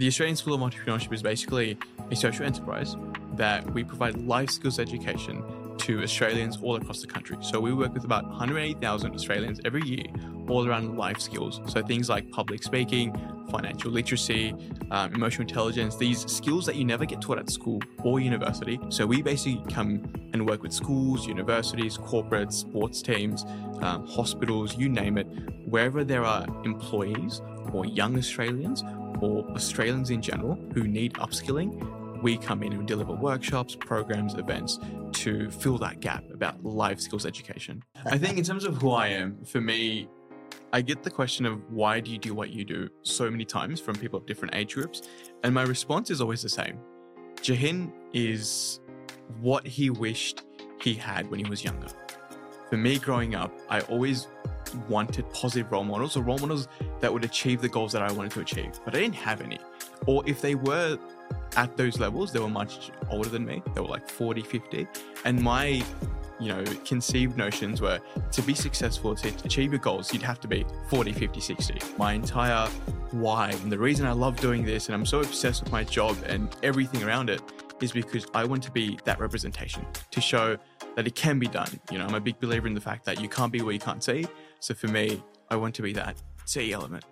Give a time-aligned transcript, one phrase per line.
[0.00, 1.76] the Australian School of Entrepreneurship is basically
[2.10, 2.96] a social enterprise
[3.34, 5.44] that we provide life skills education
[5.76, 7.36] to Australians all across the country.
[7.42, 10.06] So we work with about 180,000 Australians every year,
[10.48, 11.60] all around life skills.
[11.66, 13.14] So things like public speaking,
[13.50, 14.54] financial literacy,
[14.90, 18.80] um, emotional intelligence, these skills that you never get taught at school or university.
[18.88, 23.44] So we basically come and work with schools, universities, corporates, sports teams,
[23.82, 25.26] um, hospitals, you name it,
[25.66, 27.42] wherever there are employees
[27.74, 28.82] or young Australians
[29.20, 34.78] or Australians in general who need upskilling, we come in and deliver workshops, programs, events
[35.12, 37.82] to fill that gap about life skills education.
[38.04, 40.08] I think, in terms of who I am, for me,
[40.72, 43.80] I get the question of why do you do what you do so many times
[43.80, 45.02] from people of different age groups.
[45.42, 46.78] And my response is always the same
[47.42, 48.80] Jahin is
[49.40, 50.42] what he wished
[50.80, 51.88] he had when he was younger.
[52.68, 54.28] For me, growing up, I always
[54.88, 56.68] wanted positive role models or role models
[57.00, 59.58] that would achieve the goals that I wanted to achieve, but I didn't have any.
[60.06, 60.98] Or if they were
[61.56, 63.62] at those levels, they were much older than me.
[63.74, 64.86] They were like 40, 50.
[65.24, 65.84] And my,
[66.38, 68.00] you know, conceived notions were
[68.32, 71.78] to be successful, to achieve your goals, you'd have to be 40, 50, 60.
[71.98, 72.68] My entire
[73.12, 76.16] why and the reason I love doing this and I'm so obsessed with my job
[76.26, 77.42] and everything around it
[77.82, 80.56] is because I want to be that representation to show
[80.96, 81.80] that it can be done.
[81.90, 83.80] You know, I'm a big believer in the fact that you can't be where you
[83.80, 84.26] can't see.
[84.60, 87.04] So for me, I want to be that C element.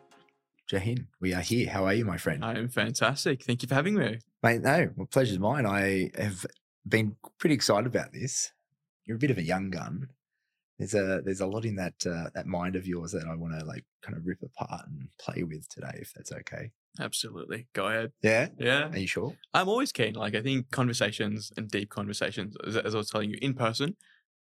[0.68, 1.70] Jahin, we are here.
[1.70, 2.44] How are you, my friend?
[2.44, 3.42] I am fantastic.
[3.42, 4.18] Thank you for having me.
[4.42, 5.64] Mate, no, well, pleasure's mine.
[5.64, 6.44] I have
[6.86, 8.52] been pretty excited about this.
[9.06, 10.08] You're a bit of a young gun.
[10.78, 13.58] There's a there's a lot in that uh, that mind of yours that I want
[13.58, 16.70] to like kind of rip apart and play with today, if that's okay.
[17.00, 17.66] Absolutely.
[17.72, 18.12] Go ahead.
[18.22, 18.48] Yeah.
[18.58, 18.90] Yeah.
[18.90, 19.34] Are you sure?
[19.54, 20.14] I'm always keen.
[20.14, 23.96] Like, I think conversations and deep conversations, as, as I was telling you, in person,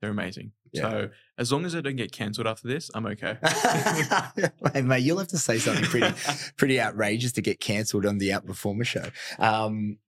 [0.01, 0.51] they're amazing.
[0.73, 0.81] Yeah.
[0.81, 3.37] So as long as I don't get cancelled after this, I'm okay.
[4.73, 6.13] hey, mate, you'll have to say something pretty
[6.57, 9.05] pretty outrageous to get cancelled on the Outperformer show.
[9.37, 9.99] Um,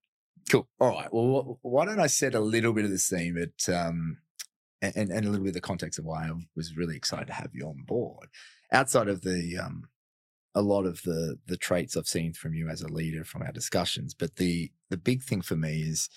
[0.50, 0.68] cool.
[0.80, 1.10] All right.
[1.12, 4.18] Well, why don't I set a little bit of the scene, but um,
[4.82, 7.34] and, and a little bit of the context of why I was really excited to
[7.34, 8.30] have you on board.
[8.72, 9.84] Outside of the um,
[10.56, 13.52] a lot of the the traits I've seen from you as a leader from our
[13.52, 16.10] discussions, but the the big thing for me is,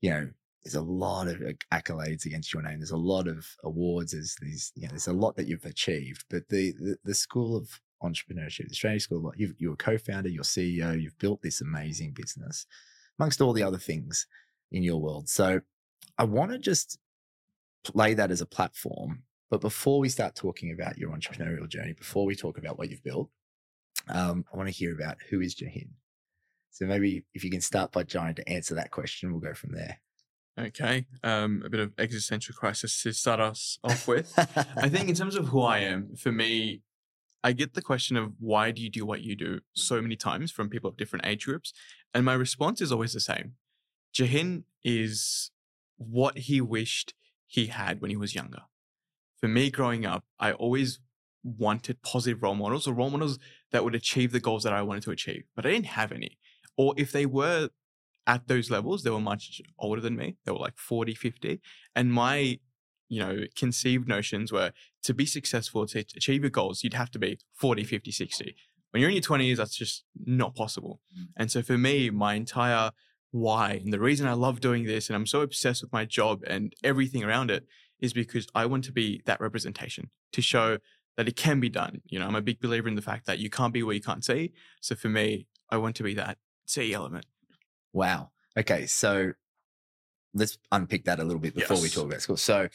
[0.00, 0.30] you know,
[0.62, 1.40] there's a lot of
[1.72, 2.78] accolades against your name.
[2.78, 4.12] There's a lot of awards.
[4.12, 6.24] There's these, you know, there's a lot that you've achieved.
[6.28, 10.28] But the the, the School of Entrepreneurship, the Australian School, of, you've, you're a co-founder,
[10.28, 12.66] you're CEO, you've built this amazing business,
[13.18, 14.26] amongst all the other things
[14.70, 15.28] in your world.
[15.28, 15.60] So
[16.18, 16.98] I want to just
[17.84, 19.22] play that as a platform.
[19.50, 23.02] But before we start talking about your entrepreneurial journey, before we talk about what you've
[23.02, 23.30] built,
[24.08, 25.90] um, I want to hear about who is Jahin.
[26.70, 29.72] So maybe if you can start by trying to answer that question, we'll go from
[29.72, 29.98] there.
[30.66, 31.06] Okay.
[31.22, 34.32] Um, a bit of existential crisis to start us off with.
[34.76, 36.82] I think in terms of who I am, for me,
[37.42, 40.50] I get the question of why do you do what you do so many times
[40.50, 41.72] from people of different age groups.
[42.12, 43.54] And my response is always the same.
[44.12, 45.50] Jahin is
[45.96, 47.14] what he wished
[47.46, 48.62] he had when he was younger.
[49.40, 51.00] For me, growing up, I always
[51.42, 53.38] wanted positive role models or role models
[53.72, 56.38] that would achieve the goals that I wanted to achieve, but I didn't have any.
[56.76, 57.70] Or if they were
[58.26, 60.36] at those levels, they were much older than me.
[60.44, 61.60] They were like 40, 50.
[61.94, 62.58] And my,
[63.08, 64.72] you know, conceived notions were
[65.04, 68.56] to be successful, to achieve your goals, you'd have to be 40, 50, 60.
[68.90, 71.00] When you're in your 20s, that's just not possible.
[71.18, 71.26] Mm.
[71.36, 72.90] And so for me, my entire
[73.32, 76.42] why and the reason I love doing this and I'm so obsessed with my job
[76.46, 77.64] and everything around it
[78.00, 80.78] is because I want to be that representation to show
[81.16, 82.00] that it can be done.
[82.06, 84.00] You know, I'm a big believer in the fact that you can't be where you
[84.00, 84.52] can't see.
[84.80, 87.26] So for me, I want to be that C element.
[87.92, 88.30] Wow.
[88.58, 88.86] Okay.
[88.86, 89.32] So
[90.34, 92.36] let's unpick that a little bit before we talk about school.
[92.36, 92.68] So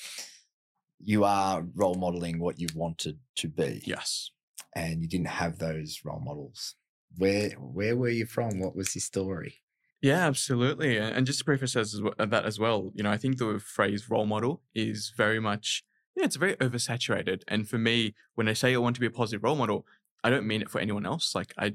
[0.99, 3.81] you are role modeling what you wanted to be.
[3.85, 4.31] Yes.
[4.75, 6.75] And you didn't have those role models.
[7.17, 8.59] Where where were you from?
[8.59, 9.61] What was your story?
[10.01, 10.97] Yeah, absolutely.
[10.97, 14.09] And just to preface as- uh, that as well, you know, I think the phrase
[14.09, 15.83] role model is very much,
[16.15, 17.41] yeah, it's very oversaturated.
[17.47, 19.87] And for me, when I say I want to be a positive role model,
[20.23, 21.33] I don't mean it for anyone else.
[21.33, 21.71] Like I,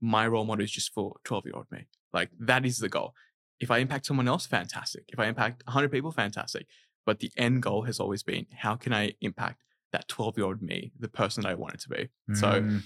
[0.00, 1.86] my role model is just for 12 year old me.
[2.12, 3.14] Like that is the goal.
[3.60, 5.04] If I impact someone else, fantastic.
[5.08, 6.66] If I impact 100 people, fantastic.
[7.06, 10.62] But the end goal has always been, how can I impact that 12 year old
[10.62, 12.08] me, the person that I wanted to be?
[12.34, 12.82] So Mm,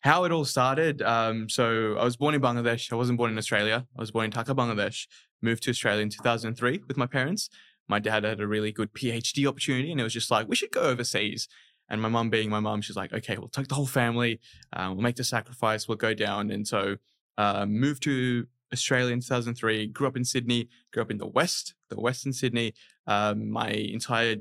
[0.00, 1.00] how it all started.
[1.02, 2.92] Um, so I was born in Bangladesh.
[2.92, 3.86] I wasn't born in Australia.
[3.96, 5.06] I was born in Dhaka, Bangladesh.
[5.40, 7.48] Moved to Australia in 2003 with my parents.
[7.88, 10.70] My dad had a really good PhD opportunity, and it was just like we should
[10.70, 11.48] go overseas.
[11.88, 14.40] And my mum, being my mum, she's like, okay, we'll take the whole family.
[14.72, 15.86] Um, we'll make the sacrifice.
[15.86, 16.50] We'll go down.
[16.50, 16.96] And so
[17.36, 19.88] uh, moved to Australia in 2003.
[19.88, 20.68] Grew up in Sydney.
[20.92, 22.74] Grew up in the west, the Western Sydney.
[23.06, 24.36] Um, my entire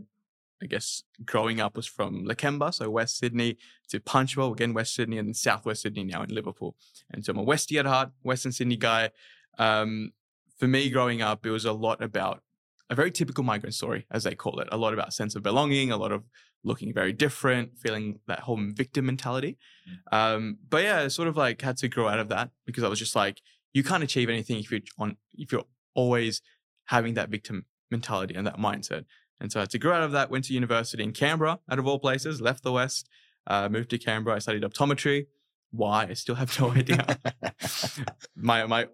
[0.64, 3.58] I guess growing up was from Lakemba, so West Sydney,
[3.90, 6.78] to Punchbowl, again West Sydney, and then Southwest Sydney now in Liverpool.
[7.12, 9.12] And so I'm a Westie at heart, Western Sydney guy.
[9.60, 10.14] Um,
[10.58, 12.44] for me, growing up, it was a lot about
[12.94, 14.68] a very typical migrant story, as they call it.
[14.72, 16.24] A lot about sense of belonging, a lot of
[16.64, 19.58] looking very different, feeling that whole victim mentality.
[19.90, 20.18] Mm.
[20.18, 22.88] Um, but yeah, I sort of like had to grow out of that because I
[22.88, 23.42] was just like,
[23.74, 26.42] you can't achieve anything if you're on if you're always
[26.86, 29.06] having that victim mentality and that mindset.
[29.42, 30.30] And so I had to grow out of that.
[30.30, 32.42] Went to university in Canberra, out of all places.
[32.42, 33.10] Left the West,
[33.48, 34.36] uh, moved to Canberra.
[34.36, 35.26] I studied optometry.
[35.72, 36.06] Why?
[36.12, 37.18] I still have no idea.
[38.36, 38.88] my my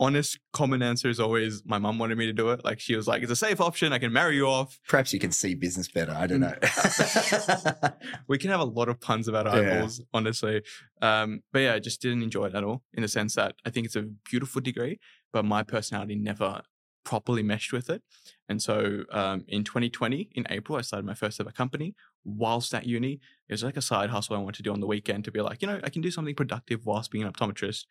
[0.00, 2.64] honest common answer is always my mum wanted me to do it.
[2.64, 3.92] Like she was like, it's a safe option.
[3.92, 4.80] I can marry you off.
[4.88, 6.12] Perhaps you can see business better.
[6.12, 6.54] I don't know.
[8.26, 9.52] we can have a lot of puns about Yeah.
[9.76, 10.62] eyeballs, honestly.
[11.02, 13.70] Um, but yeah, I just didn't enjoy it at all in the sense that I
[13.70, 14.98] think it's a beautiful degree,
[15.32, 16.62] but my personality never
[17.04, 18.02] properly meshed with it.
[18.48, 21.94] And so um, in 2020, in April, I started my first ever company
[22.24, 23.20] whilst at uni.
[23.48, 25.40] It was like a side hustle I wanted to do on the weekend to be
[25.40, 27.84] like, you know, I can do something productive whilst being an optometrist.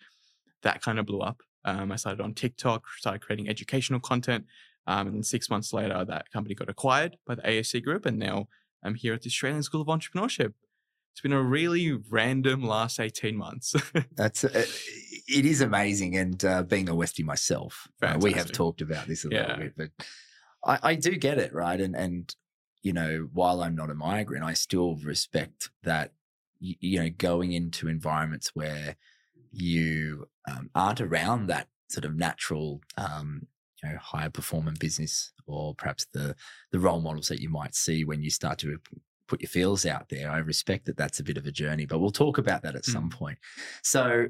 [0.63, 1.41] That kind of blew up.
[1.65, 4.45] Um, I started on TikTok, started creating educational content.
[4.87, 8.05] Um, and then six months later, that company got acquired by the ASE Group.
[8.05, 8.47] And now
[8.83, 10.53] I'm here at the Australian School of Entrepreneurship.
[11.11, 13.75] It's been a really random last 18 months.
[14.15, 14.49] That's uh,
[15.27, 19.25] it is amazing, and uh, being a Westie myself, uh, we have talked about this
[19.25, 19.41] a Yeah.
[19.41, 20.07] little bit, but
[20.63, 22.33] I, I do get it right, and and
[22.83, 26.13] you know, while I'm not a migrant, I still respect that
[26.59, 28.95] you, you know going into environments where
[29.51, 33.47] you um, aren't around that sort of natural, um,
[33.83, 36.35] you know, higher performing business, or perhaps the
[36.71, 38.77] the role models that you might see when you start to
[39.27, 40.29] put your feels out there.
[40.29, 42.85] I respect that that's a bit of a journey, but we'll talk about that at
[42.85, 43.37] some point.
[43.83, 44.27] So,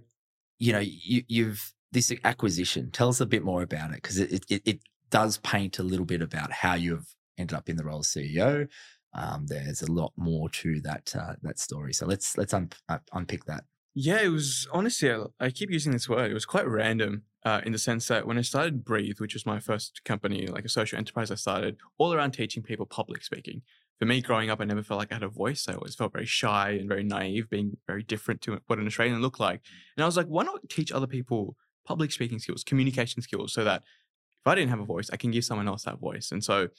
[0.60, 2.92] you know, you, you've this acquisition.
[2.92, 4.80] Tell us a bit more about it because it, it it
[5.10, 8.68] does paint a little bit about how you've ended up in the role of CEO.
[9.13, 11.94] Um, there's a lot more to that uh, that story.
[11.94, 13.63] So let's let's un- uh, unpick that.
[13.95, 16.30] Yeah, it was honestly, I, keep using this word.
[16.31, 19.45] It was quite random uh, in the sense that when I started Breathe, which was
[19.45, 23.62] my first company, like a social enterprise, I started all around teaching people public speaking.
[23.97, 25.65] For me, growing up, I never felt like I had a voice.
[25.68, 29.21] I always felt very shy and very naive, being very different to what an Australian
[29.21, 29.62] looked like.
[29.97, 33.63] And I was like, why not teach other people public speaking skills, communication skills, so
[33.65, 36.31] that if I didn't have a voice, I can give someone else that voice.
[36.31, 36.69] And so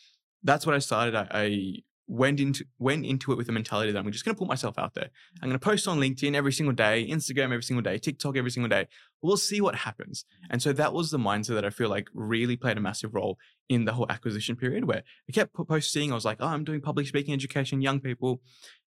[0.43, 1.15] that's what I started.
[1.15, 1.75] I, I
[2.11, 4.77] went into went into it with the mentality that I'm just going to put myself
[4.79, 5.11] out there.
[5.41, 8.51] I'm going to post on LinkedIn every single day, Instagram every single day, TikTok every
[8.51, 8.89] single day.
[9.23, 10.25] We'll see what happens.
[10.51, 13.39] And so that was the mindset that I feel like really played a massive role
[13.69, 16.11] in the whole acquisition period where I kept posting.
[16.11, 18.41] I was like, oh, I'm doing public speaking education, young people.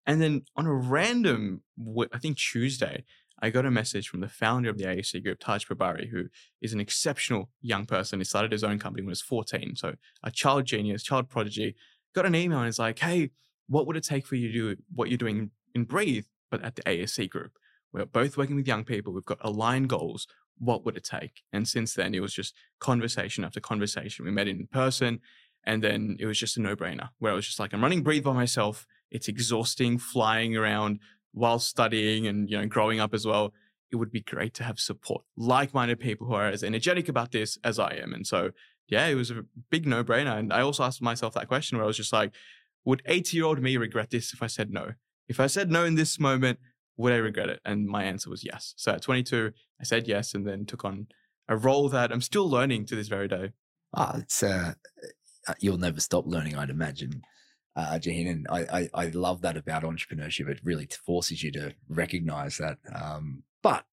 [0.05, 1.63] And then on a random,
[2.13, 3.03] I think Tuesday,
[3.41, 6.25] I got a message from the founder of the ASE group, Taj Pabari, who
[6.61, 8.19] is an exceptional young person.
[8.19, 9.75] He started his own company when he was 14.
[9.75, 11.75] So a child genius, child prodigy,
[12.17, 13.29] got an email and it's like, hey,
[13.67, 16.75] what would it take for you to do what you're doing in Breathe, but at
[16.75, 17.51] the ASE group?
[17.93, 19.13] We're both working with young people.
[19.13, 20.27] We've got aligned goals.
[20.57, 21.43] What would it take?
[21.53, 24.25] And since then, it was just conversation after conversation.
[24.25, 25.19] We met in person
[25.65, 28.01] and then it was just a no brainer where I was just like, I'm running
[28.01, 28.87] Breathe by myself.
[29.11, 30.99] It's exhausting flying around
[31.33, 33.53] while studying and, you know, growing up as well.
[33.91, 37.31] It would be great to have support, like minded people who are as energetic about
[37.31, 38.13] this as I am.
[38.13, 38.51] And so,
[38.87, 40.37] yeah, it was a big no brainer.
[40.37, 42.33] And I also asked myself that question where I was just like,
[42.85, 44.93] would 80 year old me regret this if I said no?
[45.27, 46.59] If I said no in this moment,
[46.95, 47.59] would I regret it?
[47.65, 48.73] And my answer was yes.
[48.77, 51.07] So at 22, I said yes and then took on
[51.47, 53.51] a role that I'm still learning to this very day.
[53.93, 54.73] Ah, it's uh,
[55.47, 57.21] uh, you'll never stop learning, I'd imagine.
[57.75, 60.49] Uh, Jahin, and I, I, I love that about entrepreneurship.
[60.49, 62.77] It really forces you to recognize that.
[62.93, 63.85] Um, but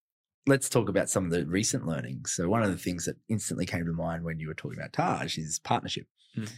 [0.46, 2.32] let's talk about some of the recent learnings.
[2.32, 4.92] So one of the things that instantly came to mind when you were talking about
[4.92, 6.06] Taj is partnership.
[6.36, 6.50] Mm.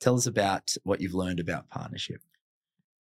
[0.00, 2.22] Tell us about what you've learned about partnership.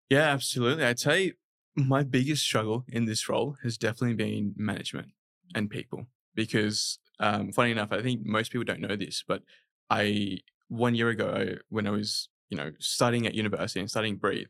[0.09, 0.83] Yeah, absolutely.
[0.83, 1.33] I'd say
[1.75, 5.09] my biggest struggle in this role has definitely been management
[5.55, 9.43] and people because, um, funny enough, I think most people don't know this, but
[9.89, 14.47] I, one year ago, when I was, you know, studying at university and studying Breathe,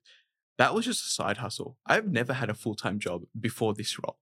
[0.58, 1.78] that was just a side hustle.
[1.86, 4.18] I've never had a full time job before this role.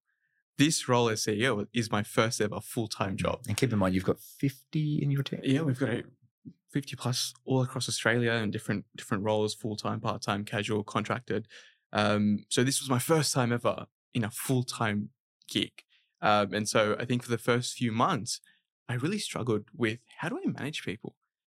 [0.57, 3.41] This role as CEO is my first ever full time job.
[3.47, 5.39] And keep in mind, you've got 50 in your team.
[5.43, 5.89] Yeah, we've got
[6.71, 11.47] 50 plus all across Australia in different different roles, full time, part time, casual, contracted.
[11.93, 15.09] Um, so this was my first time ever in a full time
[15.49, 15.71] gig,
[16.21, 18.41] um, and so I think for the first few months,
[18.89, 21.15] I really struggled with how do I manage people,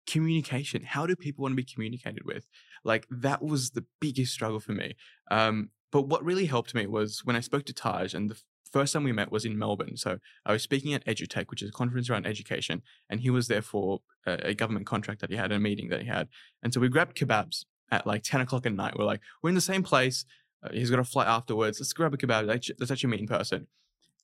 [0.06, 0.84] communication.
[0.84, 2.48] How do people want to be communicated with?
[2.84, 4.96] Like that was the biggest struggle for me.
[5.30, 8.94] Um, but what really helped me was when I spoke to Taj, and the first
[8.94, 9.98] time we met was in Melbourne.
[9.98, 13.48] So I was speaking at EduTech, which is a conference around education, and he was
[13.48, 16.28] there for a, a government contract that he had, a meeting that he had.
[16.64, 18.98] And so we grabbed kebabs at like 10 o'clock at night.
[18.98, 20.26] We're like, we're in the same place.
[20.64, 21.80] Uh, he's got a flight afterwards.
[21.80, 22.48] Let's grab a kebab.
[22.48, 23.68] Let's, actually meet in person.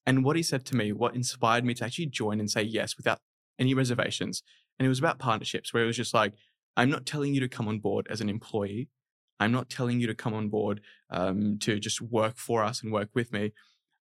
[0.06, 2.98] And what he said to me, what inspired me to actually join and say yes
[2.98, 3.20] without
[3.60, 4.44] any reservations.
[4.78, 6.34] And it was about partnerships where it was just like,
[6.76, 8.90] I'm not telling you to come on board as an employee.
[9.40, 12.92] I'm not telling you to come on board um, to just work for us and
[12.92, 13.54] work with me.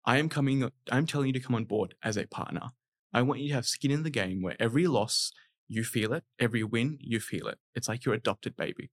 [0.06, 2.72] I am coming, I'm telling you to come on board as a partner.
[3.14, 5.32] I want you to have skin in the game where every loss,
[5.68, 6.24] you feel it.
[6.40, 7.58] Every win, you feel it.
[7.76, 8.90] It's like your adopted baby.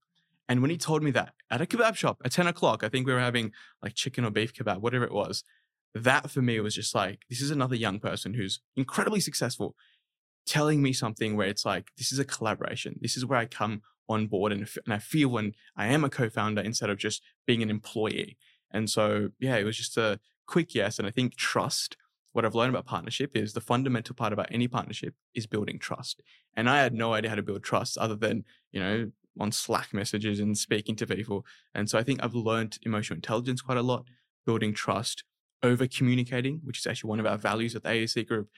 [0.47, 3.07] And when he told me that at a kebab shop at 10 o'clock, I think
[3.07, 3.51] we were having
[3.81, 5.43] like chicken or beef kebab, whatever it was,
[5.93, 9.75] that for me was just like, this is another young person who's incredibly successful
[10.45, 12.97] telling me something where it's like, this is a collaboration.
[13.01, 16.09] This is where I come on board and, and I feel when I am a
[16.09, 18.37] co founder instead of just being an employee.
[18.71, 20.19] And so, yeah, it was just a
[20.51, 20.99] quick yes.
[20.99, 21.95] And I think trust,
[22.33, 26.21] what I've learned about partnership is the fundamental part about any partnership is building trust.
[26.57, 28.43] And I had no idea how to build trust other than,
[28.73, 31.45] you know, on Slack messages and speaking to people.
[31.73, 34.03] And so I think I've learned emotional intelligence quite a lot,
[34.45, 35.23] building trust,
[35.63, 38.49] over communicating, which is actually one of our values at the ASE group,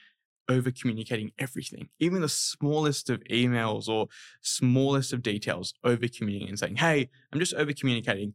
[0.48, 4.08] over communicating everything, even the smallest of emails or
[4.40, 8.34] smallest of details, over communicating and saying, Hey, I'm just over communicating.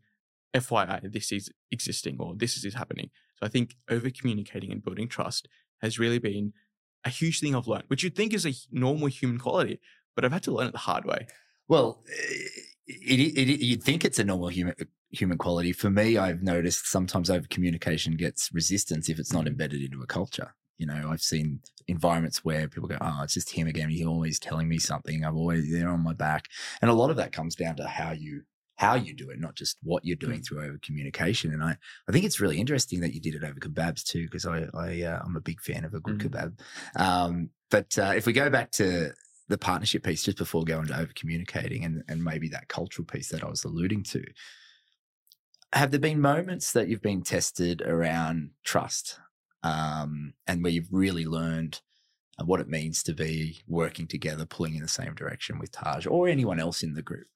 [0.56, 3.12] FYI, this is existing or this is happening.
[3.40, 5.48] So I think over communicating and building trust
[5.82, 6.54] has really been
[7.06, 9.80] a huge thing I've learned, which you'd think is a normal human quality,
[10.16, 11.28] but I've had to learn it the hard way.
[11.68, 12.04] Well,
[12.88, 14.76] it, it, it, you'd think it's a normal human
[15.12, 15.72] human quality.
[15.72, 19.50] For me, I've noticed sometimes over communication gets resistance if it's not mm-hmm.
[19.50, 20.56] embedded into a culture.
[20.78, 23.90] You know, I've seen environments where people go, "Oh, it's just him again.
[23.90, 25.24] He's always telling me something.
[25.24, 26.48] I'm always there on my back,"
[26.82, 28.44] and a lot of that comes down to how you
[28.80, 30.48] how you do it, not just what you're doing mm.
[30.48, 31.52] through over communication.
[31.52, 31.76] And I,
[32.08, 35.02] I think it's really interesting that you did it over kebabs too, because I, I,
[35.02, 36.30] uh, I'm a big fan of a good mm.
[36.30, 36.60] kebab.
[36.96, 39.12] Um, but uh, if we go back to
[39.50, 43.28] the partnership piece just before going to over communicating and, and maybe that cultural piece
[43.32, 44.24] that I was alluding to,
[45.74, 49.20] have there been moments that you've been tested around trust
[49.62, 51.82] um, and where you've really learned
[52.40, 56.08] uh, what it means to be working together, pulling in the same direction with Taj
[56.08, 57.28] or anyone else in the group?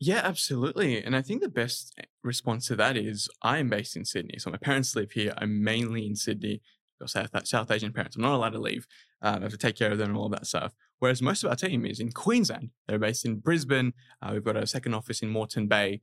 [0.00, 1.02] Yeah, absolutely.
[1.02, 4.38] And I think the best eh, response to that is I am based in Sydney.
[4.38, 5.34] So my parents live here.
[5.38, 6.62] I'm mainly in Sydney.
[7.00, 8.16] Got South, South Asian parents.
[8.16, 8.86] I'm not allowed to leave.
[9.22, 10.72] Um, I have to take care of them and all that stuff.
[11.00, 12.70] Whereas most of our team is in Queensland.
[12.86, 13.92] They're based in Brisbane.
[14.22, 16.00] Uh, we've got a second office in Moreton Bay.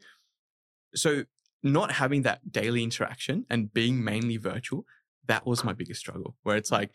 [0.93, 1.23] So
[1.63, 4.85] not having that daily interaction and being mainly virtual,
[5.27, 6.35] that was my biggest struggle.
[6.43, 6.91] Where it's like,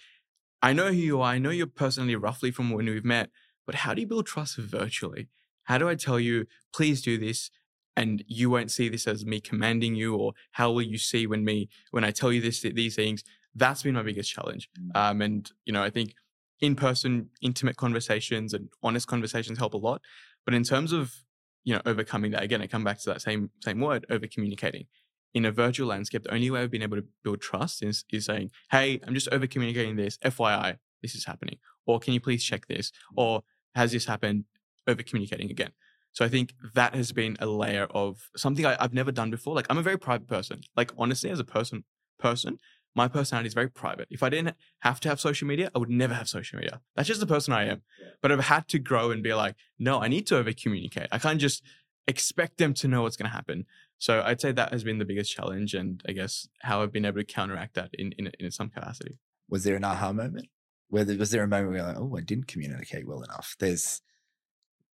[0.63, 1.33] I know who you are.
[1.33, 3.31] I know you're personally roughly from when we've met,
[3.67, 5.29] but how do you build trust virtually?
[5.71, 7.49] How do I tell you, please do this?
[7.97, 11.45] And you won't see this as me commanding you, or how will you see when
[11.45, 13.23] me when I tell you this these things?
[13.55, 14.69] That's been my biggest challenge.
[14.77, 14.97] Mm.
[14.97, 16.15] Um, and you know, I think
[16.61, 20.03] in-person, intimate conversations and honest conversations help a lot.
[20.45, 21.15] But in terms of
[21.63, 24.87] you know overcoming that, again, I come back to that same same word, over communicating.
[25.35, 28.25] In a virtual landscape, the only way I've been able to build trust is is
[28.25, 30.19] saying, "Hey, I'm just over communicating this.
[30.25, 33.45] FYI, this is happening," or "Can you please check this?" or
[33.77, 34.47] "Has this happened?"
[34.87, 35.73] Over communicating again.
[36.13, 39.55] So I think that has been a layer of something I, have never done before.
[39.55, 40.63] Like I'm a very private person.
[40.77, 41.85] Like honestly, as a person,
[42.19, 42.59] person,
[42.95, 44.09] my personality is very private.
[44.11, 46.81] If I didn't have to have social media, I would never have social media.
[46.97, 47.83] That's just the person I am.
[48.21, 51.07] But I've had to grow and be like, no, I need to over communicate.
[51.13, 51.63] I can't just
[52.09, 53.67] expect them to know what's going to happen.
[53.99, 57.05] So I'd say that has been the biggest challenge, and I guess how I've been
[57.05, 59.19] able to counteract that in in, in some capacity.
[59.49, 60.49] Was there an aha moment?
[60.89, 63.55] Where there, was there a moment where you're like, oh, I didn't communicate well enough?
[63.61, 64.01] There's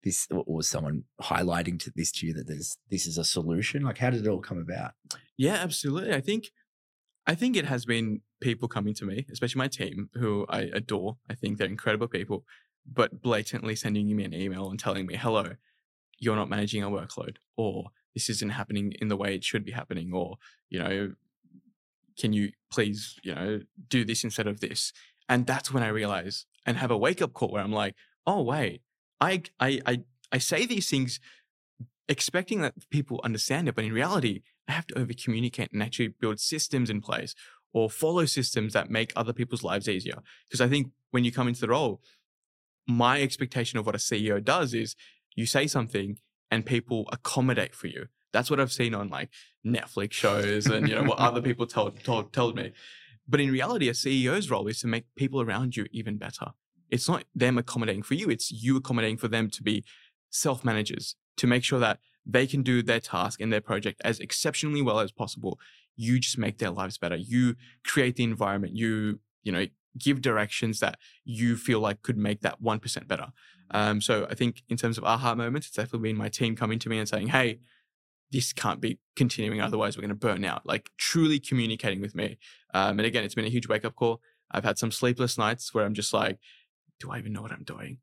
[0.05, 3.83] this or someone highlighting to this to you that there's this is a solution?
[3.83, 4.91] Like how did it all come about?
[5.37, 6.13] Yeah absolutely.
[6.13, 6.51] I think
[7.27, 11.17] i think it has been people coming to me especially my team who i adore.
[11.29, 12.45] I think they're incredible people
[12.85, 15.53] but blatantly sending me an email and telling me hello
[16.19, 19.71] you're not managing our workload or this isn't happening in the way it should be
[19.71, 20.37] happening or
[20.69, 21.11] you know
[22.19, 23.59] can you please you know
[23.89, 24.93] do this instead of this?
[25.27, 27.95] And that's when i realize and have a wake up call where i'm like
[28.27, 28.81] oh wait
[29.19, 31.19] I, I, I, I say these things
[32.07, 36.09] expecting that people understand it, but in reality, I have to over communicate and actually
[36.09, 37.35] build systems in place
[37.73, 40.19] or follow systems that make other people's lives easier.
[40.47, 42.01] Because I think when you come into the role,
[42.87, 44.95] my expectation of what a CEO does is
[45.35, 46.17] you say something
[46.51, 48.07] and people accommodate for you.
[48.31, 49.29] That's what I've seen on like
[49.65, 52.73] Netflix shows and you know what other people told told told me.
[53.27, 56.47] But in reality, a CEO's role is to make people around you even better
[56.89, 59.83] it's not them accommodating for you, it's you accommodating for them to be
[60.29, 64.19] self managers, to make sure that they can do their task and their project as
[64.19, 65.59] exceptionally well as possible.
[65.95, 67.15] You just make their lives better.
[67.15, 68.75] You create the environment.
[68.75, 73.27] You, you know, give directions that you feel like could make that 1% better.
[73.71, 76.79] Um, so I think in terms of aha moments, it's definitely been my team coming
[76.79, 77.59] to me and saying, Hey,
[78.31, 80.65] this can't be continuing, otherwise we're going to burn out.
[80.65, 82.37] Like truly communicating with me.
[82.73, 84.21] Um, and again, it's been a huge wake up call.
[84.51, 86.37] I've had some sleepless nights where I'm just like,
[86.99, 87.99] do I even know what I'm doing?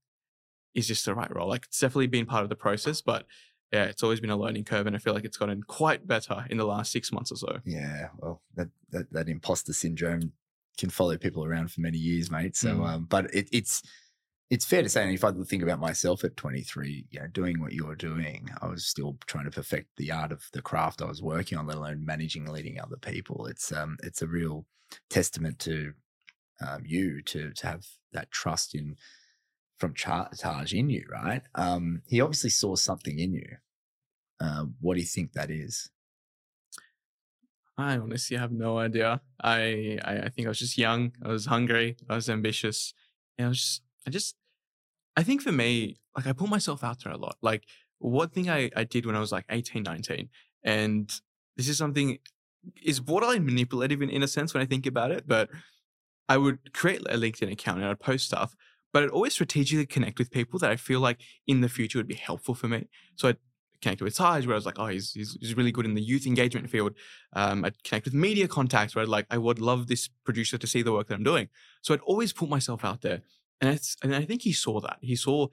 [0.75, 1.49] Is this the right role?
[1.49, 3.27] Like it's definitely been part of the process, but
[3.73, 6.45] yeah, it's always been a learning curve, and I feel like it's gotten quite better
[6.51, 7.59] in the last six months or so.
[7.65, 10.33] Yeah, well, that that, that imposter syndrome
[10.79, 12.57] can follow people around for many years, mate.
[12.57, 12.87] So, mm.
[12.87, 13.83] um, but it, it's
[14.51, 17.59] it's fair to say, and if I think about myself at 23, you know, doing
[17.59, 21.07] what you're doing, I was still trying to perfect the art of the craft I
[21.07, 23.47] was working on, let alone managing, leading other people.
[23.47, 24.67] It's um, it's a real
[25.09, 25.95] testament to
[26.61, 28.97] um, you to to have that trust in
[29.79, 31.43] from Taj in you, right?
[31.57, 33.57] Um, he obviously saw something in you.
[34.41, 35.91] Uh, what do you think that is?
[37.77, 39.21] I honestly have no idea.
[39.43, 41.13] I, I, I think I was just young.
[41.25, 41.97] I was hungry.
[42.09, 42.95] I was ambitious.
[43.37, 44.37] And I was just, I just,
[45.17, 47.37] I think for me, like I put myself out there a lot.
[47.43, 47.65] Like
[47.99, 50.29] one thing I, I did when I was like 18, 19,
[50.65, 51.11] and
[51.57, 52.19] this is something
[52.83, 55.49] is borderline manipulative in, in a sense when I think about it, but
[56.29, 58.57] I would create a LinkedIn account and I'd post stuff
[58.93, 62.09] but I'd always strategically connect with people that I feel like in the future would
[62.09, 62.88] be helpful for me.
[63.17, 63.38] So I'd
[63.81, 66.02] connect with Taj, where I was like, oh, he's, he's, he's really good in the
[66.02, 66.95] youth engagement field.
[67.33, 70.67] Um, I'd connect with media contacts where I'd like, I would love this producer to
[70.67, 71.49] see the work that I'm doing.
[71.81, 73.23] So I'd always put myself out there.
[73.61, 74.99] And, it's, and I think he saw that.
[75.00, 75.49] He saw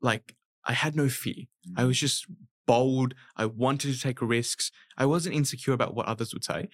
[0.00, 0.34] like,
[0.64, 1.34] I had no fear.
[1.34, 1.78] Mm-hmm.
[1.78, 2.26] I was just
[2.66, 3.14] bold.
[3.36, 4.72] I wanted to take risks.
[4.96, 6.68] I wasn't insecure about what others would say.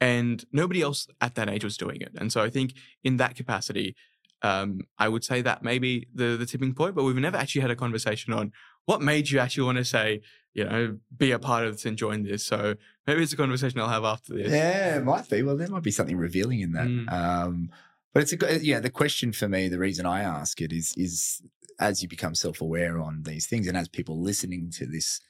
[0.00, 2.12] And nobody else at that age was doing it.
[2.16, 3.96] And so I think in that capacity,
[4.42, 7.70] um, I would say that maybe the the tipping point, but we've never actually had
[7.70, 8.52] a conversation on
[8.84, 10.20] what made you actually want to say,
[10.54, 12.44] you know, be a part of this and join this.
[12.44, 12.76] So
[13.06, 14.52] maybe it's a conversation I'll have after this.
[14.52, 15.42] Yeah, it might be.
[15.42, 16.86] Well, there might be something revealing in that.
[16.86, 17.12] Mm.
[17.12, 17.70] Um,
[18.12, 18.80] but it's a yeah.
[18.80, 21.42] The question for me, the reason I ask it is is
[21.78, 25.20] as you become self aware on these things, and as people listening to this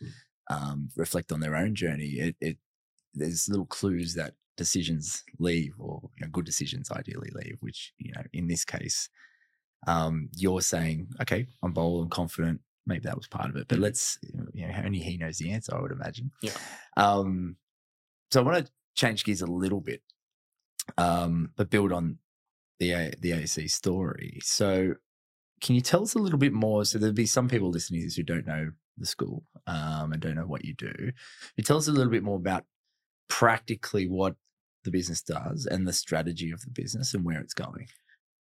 [0.49, 2.59] um, reflect on their own journey, it, it
[3.15, 8.13] there's little clues that decisions leave or you know, good decisions ideally leave, which, you
[8.15, 9.09] know, in this case,
[9.87, 12.61] um, you're saying, okay, I'm bold, I'm confident.
[12.87, 14.19] Maybe that was part of it, but let's,
[14.55, 16.31] you know, only he knows the answer, I would imagine.
[16.41, 16.53] Yeah.
[16.97, 17.57] Um,
[18.31, 20.03] so I want to change gears a little bit,
[20.97, 22.19] um, but build on
[22.79, 24.39] the, a- the ASE story.
[24.43, 24.95] So
[25.61, 26.85] can you tell us a little bit more?
[26.85, 30.21] So there'll be some people listening to this who don't know the school um, and
[30.21, 31.11] don't know what you do.
[31.57, 32.65] You tell us a little bit more about
[33.29, 34.37] practically what
[34.87, 37.89] the business does and the strategy of the business and where it's going.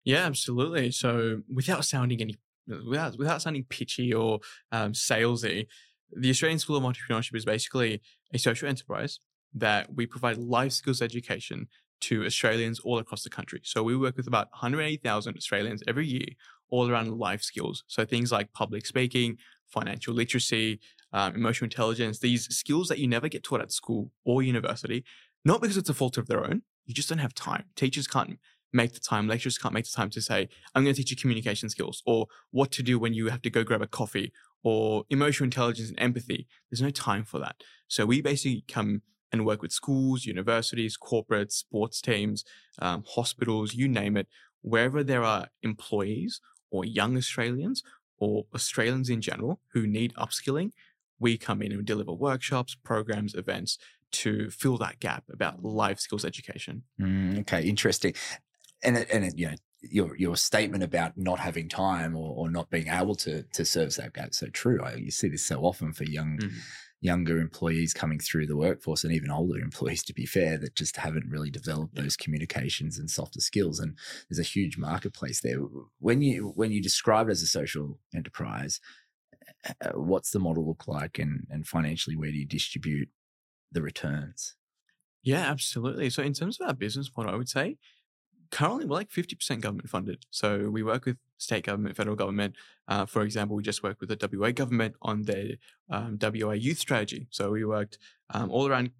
[0.06, 0.92] Yeah, absolutely.
[0.92, 2.36] So without sounding any
[2.68, 4.40] without without sounding pitchy or
[4.72, 5.68] um, salesy,
[6.12, 8.02] the Australian School of Entrepreneurship is basically
[8.34, 9.20] a social enterprise
[9.54, 11.68] that we provide life skills education
[12.02, 13.62] to Australians all across the country.
[13.64, 16.28] So we work with about 180,000 Australians every year,
[16.70, 17.84] all around life skills.
[17.88, 20.80] So things like public speaking, financial literacy,
[21.14, 25.04] um, emotional intelligence, these skills that you never get taught at school or university,
[25.46, 26.64] not because it's a fault of their own.
[26.86, 27.66] You just don't have time.
[27.76, 28.38] Teachers can't
[28.74, 29.28] make the time.
[29.28, 32.28] Lecturers can't make the time to say, I'm going to teach you communication skills or
[32.52, 36.00] what to do when you have to go grab a coffee or emotional intelligence and
[36.00, 36.48] empathy.
[36.70, 37.56] There's no time for that.
[37.88, 42.44] So we basically come and work with schools, universities, corporates, sports teams,
[42.80, 44.28] um, hospitals, you name it,
[44.62, 47.84] wherever there are employees or young Australians
[48.18, 50.72] or Australians in general who need upskilling,
[51.20, 53.78] we come in and deliver workshops, programs, events
[54.16, 56.84] to fill that gap about life skills education.
[57.00, 58.14] Mm, okay, interesting.
[58.84, 59.56] And it, and it, you know
[59.90, 63.98] your your statement about not having time or, or not being able to to service
[63.98, 64.82] that gap so true.
[64.84, 66.38] I, you see this so often for young.
[66.38, 66.58] Mm-hmm.
[67.02, 70.98] Younger employees coming through the workforce, and even older employees, to be fair, that just
[70.98, 72.02] haven't really developed yeah.
[72.02, 73.80] those communications and softer skills.
[73.80, 73.96] And
[74.28, 75.58] there's a huge marketplace there.
[76.00, 78.80] When you when you describe it as a social enterprise,
[79.68, 83.10] uh, what's the model look like, and and financially, where do you distribute
[83.76, 84.56] the returns?
[85.22, 86.10] Yeah, absolutely.
[86.10, 87.78] So in terms of our business model, I would say
[88.52, 90.26] currently we're like 50% government funded.
[90.30, 92.56] So we work with state government, federal government.
[92.88, 95.56] Uh, for example, we just worked with the WA government on their
[95.90, 97.28] um, WA youth strategy.
[97.30, 97.98] So we worked
[98.30, 98.92] um, all around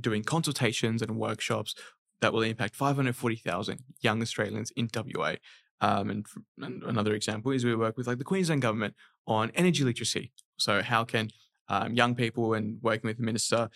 [0.00, 1.74] doing consultations and workshops
[2.20, 5.36] that will impact 540,000 young Australians in WA.
[5.80, 6.26] Um, and,
[6.58, 8.94] and, another example is we work with like the Queensland government
[9.26, 10.30] on energy literacy.
[10.58, 11.30] So how can
[11.68, 13.70] um, young people and working with the minister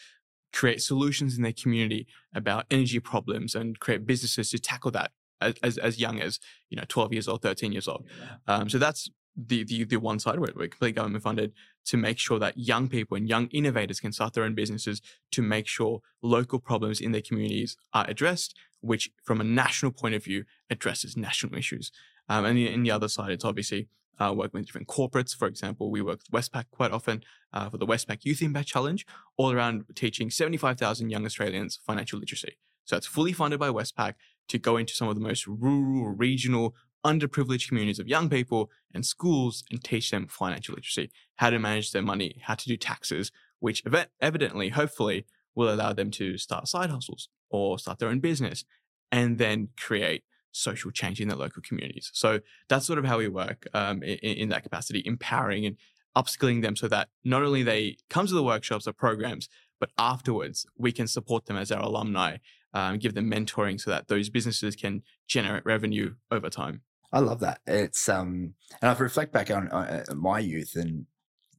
[0.55, 5.55] create solutions in their community about energy problems and create businesses to tackle that as,
[5.62, 6.38] as, as young as
[6.71, 8.07] you know 12 years old 13 years old.
[8.47, 11.53] Um, so that's the, the the one side where we're completely government funded
[11.87, 15.43] to make sure that young people and young innovators can start their own businesses to
[15.43, 20.23] make sure local problems in their communities are addressed which from a national point of
[20.23, 21.90] view addresses national issues.
[22.29, 25.35] Um, and in the other side it's obviously uh, working with different corporates.
[25.35, 27.22] For example, we work with Westpac quite often
[27.53, 32.57] uh, for the Westpac Youth Impact Challenge, all around teaching 75,000 young Australians financial literacy.
[32.85, 34.14] So it's fully funded by Westpac
[34.48, 36.74] to go into some of the most rural, regional,
[37.05, 41.92] underprivileged communities of young people and schools and teach them financial literacy, how to manage
[41.92, 46.66] their money, how to do taxes, which ev- evidently, hopefully, will allow them to start
[46.66, 48.64] side hustles or start their own business
[49.12, 50.24] and then create
[50.55, 52.11] social change in their local communities.
[52.14, 55.77] So that's sort of how we work um, in, in, that capacity, empowering and
[56.17, 59.49] upskilling them so that not only they come to the workshops or programs,
[59.81, 62.37] but afterwards we can support them as our alumni,
[62.73, 66.83] um, give them mentoring so that those businesses can generate revenue over time.
[67.12, 67.61] I love that.
[67.67, 71.07] It's um, and I reflect back on uh, my youth and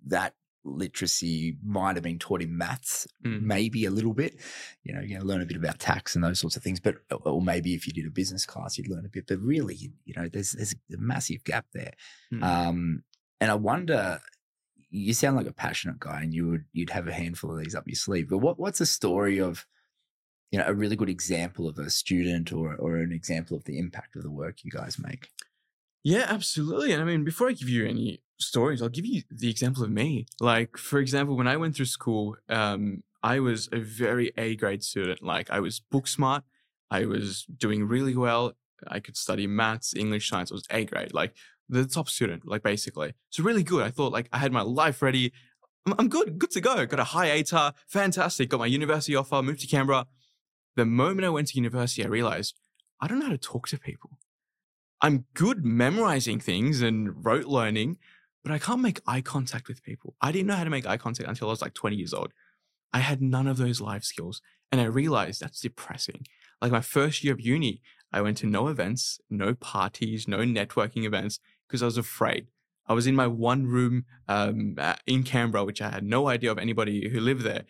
[0.06, 0.34] that
[0.66, 3.42] literacy might have been taught in maths, mm.
[3.42, 4.36] maybe a little bit.
[4.84, 6.80] You know, you know, learn a bit about tax and those sorts of things.
[6.80, 9.28] But or maybe if you did a business class, you'd learn a bit.
[9.28, 11.94] But really, you know, there's there's a massive gap there.
[12.34, 12.44] Mm.
[12.44, 13.04] Um,
[13.40, 14.20] and I wonder.
[14.92, 17.76] You sound like a passionate guy, and you would you'd have a handful of these
[17.76, 18.30] up your sleeve.
[18.30, 19.66] But what what's a story of
[20.52, 23.78] you know a really good example of a student or or an example of the
[23.78, 25.32] impact of the work you guys make?
[26.06, 26.94] Yeah, absolutely.
[26.94, 29.92] And I mean, before I give you any stories, I'll give you the example of
[29.92, 30.26] me.
[30.40, 34.84] Like, for example, when I went through school, um, I was a very A grade
[34.84, 35.24] student.
[35.24, 36.44] Like, I was book smart.
[36.92, 38.54] I was doing really well.
[38.88, 40.52] I could study maths, English, science.
[40.52, 41.34] I was A grade, like
[41.70, 43.14] the top student, like basically.
[43.30, 43.84] So really good.
[43.84, 45.32] I thought like I had my life ready.
[45.86, 46.86] I'm, I'm good, good to go.
[46.86, 48.50] Got a high ATAR, fantastic.
[48.50, 50.08] Got my university offer, moved to Canberra.
[50.76, 52.60] The moment I went to university, I realized
[53.00, 54.20] I don't know how to talk to people.
[55.02, 57.98] I'm good memorizing things and rote learning,
[58.46, 60.14] but I can't make eye contact with people.
[60.22, 62.32] I didn't know how to make eye contact until I was like 20 years old.
[62.94, 64.40] I had none of those life skills.
[64.72, 66.28] And I realized that's depressing.
[66.62, 67.82] Like my first year of uni,
[68.14, 72.46] I went to no events, no parties, no networking events because I was afraid.
[72.88, 74.76] I was in my one room um,
[75.08, 77.64] in Canberra, which I had no idea of anybody who lived there.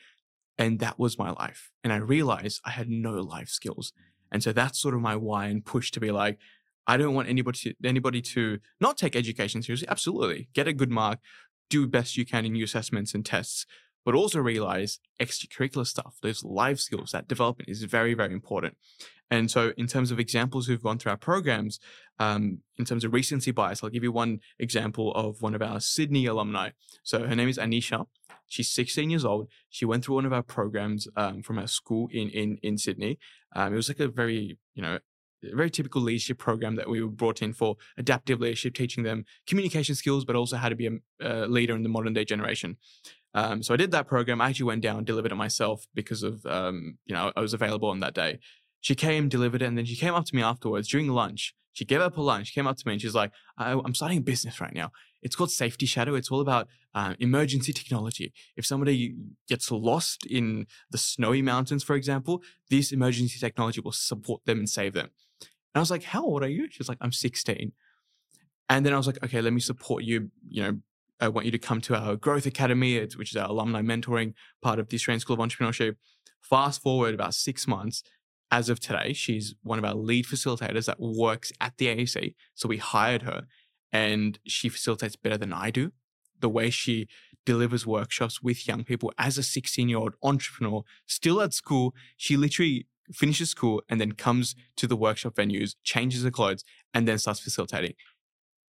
[0.58, 1.72] And that was my life.
[1.86, 3.94] And I realized I had no life skills.
[4.30, 6.38] And so that's sort of my why and push to be like,
[6.88, 9.88] I don't want anybody to, anybody to not take education seriously.
[9.88, 10.50] Absolutely.
[10.54, 11.20] Get a good mark,
[11.70, 13.66] do best you can in your assessments and tests,
[14.04, 18.78] but also realize extracurricular stuff, those life skills, that development is very, very important.
[19.32, 21.80] And so, in terms of examples who've gone through our programs,
[22.20, 25.80] um, in terms of recency bias, I'll give you one example of one of our
[25.80, 26.70] Sydney alumni.
[27.02, 28.06] So, her name is Anisha.
[28.48, 29.48] She's 16 years old.
[29.70, 33.18] She went through one of our programs um, from our school in in in Sydney.
[33.56, 35.00] Um, it was like a very you know
[35.44, 39.96] very typical leadership program that we were brought in for adaptive leadership, teaching them communication
[39.96, 40.90] skills, but also how to be
[41.22, 42.78] a, leader in the modern day generation.
[43.34, 44.40] Um, so I did that program.
[44.40, 47.90] I actually went down, delivered it myself because of um, you know I was available
[47.90, 48.40] on that day.
[48.82, 51.54] She came, delivered it, and then she came up to me afterwards during lunch.
[51.74, 54.22] She gave up her lunch, came up to me, and she's like, "I'm starting a
[54.22, 54.92] business right now.
[55.22, 56.16] It's called Safety Shadow.
[56.16, 58.32] It's all about uh, emergency technology.
[58.56, 59.16] If somebody
[59.50, 64.70] gets lost in the snowy mountains, for example, this emergency technology will support them and
[64.70, 65.10] save them."
[65.76, 66.70] And I was like, how old are you?
[66.72, 67.74] She's like, I'm 16.
[68.70, 70.32] And then I was like, okay, let me support you.
[70.48, 70.80] You know,
[71.20, 74.80] I want you to come to our Growth Academy, which is our alumni mentoring part
[74.80, 75.98] of the Australian School of Entrepreneurship.
[76.42, 78.04] Fast forward about six months.
[78.52, 82.16] As of today, she's one of our lead facilitators that works at the ASE.
[82.54, 83.44] So we hired her
[83.92, 85.92] and she facilitates better than I do.
[86.40, 87.08] The way she
[87.46, 92.38] delivers workshops with young people as a 16 year old entrepreneur, still at school, she
[92.38, 96.64] literally finishes school and then comes to the workshop venues, changes her clothes,
[96.94, 97.94] and then starts facilitating.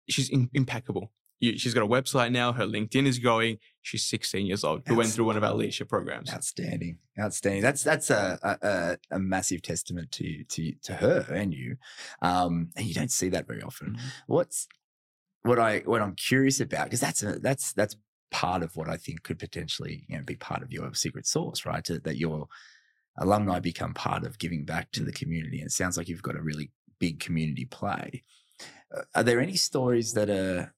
[0.09, 1.13] She's in- impeccable.
[1.41, 2.53] She's got a website now.
[2.53, 3.59] Her LinkedIn is growing.
[3.83, 4.83] She's 16 years old.
[4.89, 6.33] Who went through one of our leadership programs.
[6.33, 7.61] Outstanding, outstanding.
[7.61, 11.77] That's that's a a, a massive testament to to to her and you.
[12.23, 13.91] Um, and you don't see that very often.
[13.91, 14.09] Mm-hmm.
[14.29, 14.67] What's
[15.43, 17.97] what I what I'm curious about because that's a, that's that's
[18.31, 21.67] part of what I think could potentially you know be part of your secret sauce,
[21.67, 21.85] right?
[21.85, 22.49] To, that you're
[23.19, 25.59] alumni become part of giving back to the community.
[25.59, 28.23] And it sounds like you've got a really big community play.
[28.95, 30.75] Uh, are there any stories that are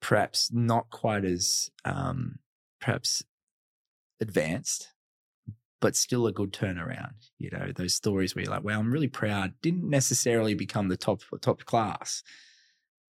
[0.00, 2.38] perhaps not quite as um,
[2.80, 3.22] perhaps
[4.20, 4.88] advanced,
[5.80, 7.30] but still a good turnaround?
[7.38, 10.96] You know, those stories where you're like, "Wow, I'm really proud." Didn't necessarily become the
[10.96, 12.22] top top class,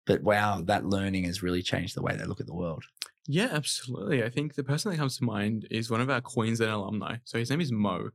[0.06, 2.84] but wow, that learning has really changed the way they look at the world.
[3.28, 4.24] Yeah, absolutely.
[4.24, 7.18] I think the person that comes to mind is one of our Queensland alumni.
[7.24, 8.10] So his name is Mo.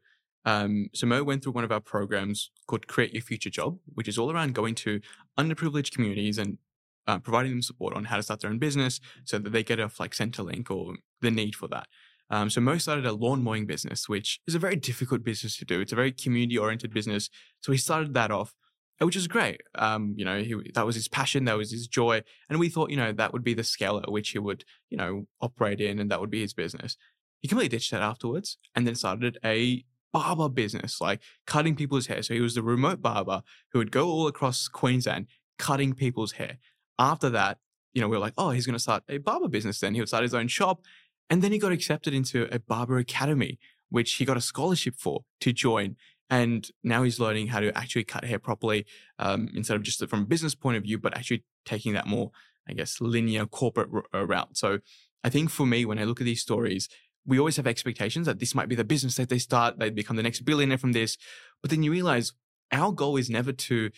[0.47, 4.07] Um, so Mo went through one of our programs called Create Your Future Job, which
[4.07, 5.01] is all around going to
[5.37, 6.57] underprivileged communities and
[7.05, 9.79] uh, providing them support on how to start their own business so that they get
[9.79, 11.87] off like Centrelink or the need for that.
[12.29, 15.65] Um, so Mo started a lawn mowing business, which is a very difficult business to
[15.65, 15.81] do.
[15.81, 17.29] It's a very community oriented business.
[17.59, 18.53] So he started that off.
[18.99, 19.61] which is great.
[19.75, 22.89] Um, you know, he, that was his passion, that was his joy, and we thought,
[22.89, 25.99] you know, that would be the scale at which he would, you know, operate in,
[25.99, 26.97] and that would be his business.
[27.41, 32.21] He completely ditched that afterwards, and then started a barber business, like cutting people's hair.
[32.21, 33.41] So he was the remote barber
[33.71, 36.57] who would go all across Queensland cutting people's hair.
[36.99, 37.57] After that,
[37.93, 39.79] you know, we were like, oh, he's going to start a barber business.
[39.79, 40.81] Then he would start his own shop,
[41.29, 45.25] and then he got accepted into a barber academy, which he got a scholarship for
[45.41, 45.95] to join
[46.29, 48.85] and now he's learning how to actually cut hair properly
[49.19, 52.31] um, instead of just from a business point of view, but actually taking that more,
[52.67, 54.57] I guess, linear corporate r- uh, route.
[54.57, 54.79] So
[55.23, 56.89] I think for me, when I look at these stories,
[57.27, 60.15] we always have expectations that this might be the business that they start, they become
[60.15, 61.17] the next billionaire from this.
[61.61, 62.31] But then you realize
[62.71, 63.91] our goal is never to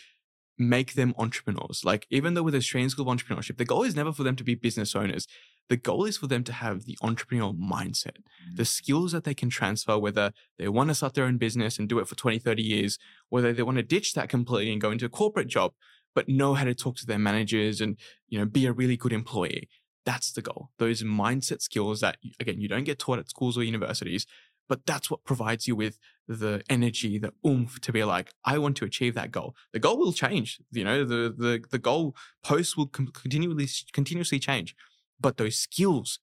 [0.58, 1.84] make them entrepreneurs.
[1.86, 4.44] Like, even though with Australian School of Entrepreneurship, the goal is never for them to
[4.44, 5.28] be business owners.
[5.70, 8.56] The goal is for them to have the entrepreneurial mindset, mm-hmm.
[8.56, 11.88] the skills that they can transfer, whether they want to start their own business and
[11.88, 12.98] do it for 20, 30 years,
[13.30, 15.74] whether they want to ditch that completely and go into a corporate job,
[16.16, 19.14] but know how to talk to their managers and, you know, be a really good
[19.14, 19.70] employee.
[20.06, 20.70] That's the goal.
[20.78, 24.26] Those mindset skills that, again, you don't get taught at schools or universities,
[24.68, 28.78] but that's what provides you with the energy, the oomph to be like, I want
[28.78, 29.56] to achieve that goal.
[29.74, 30.60] The goal will change.
[30.72, 34.76] You know, the the the goal posts will continually continuously change,
[35.20, 36.20] but those skills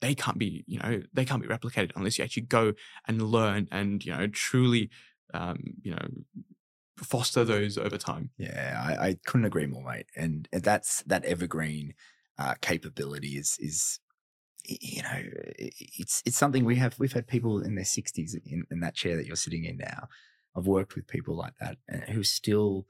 [0.00, 2.74] they can't be you know they can't be replicated unless you actually go
[3.06, 4.90] and learn and you know truly
[5.32, 6.08] um, you know
[6.98, 8.30] foster those over time.
[8.38, 10.06] Yeah, I, I couldn't agree more, mate.
[10.16, 11.94] And that's that evergreen
[12.38, 14.00] uh, capability is is
[14.66, 15.22] you know,
[15.58, 16.98] it's it's something we have.
[16.98, 20.08] We've had people in their sixties in, in that chair that you're sitting in now.
[20.56, 21.76] I've worked with people like that
[22.08, 22.86] who still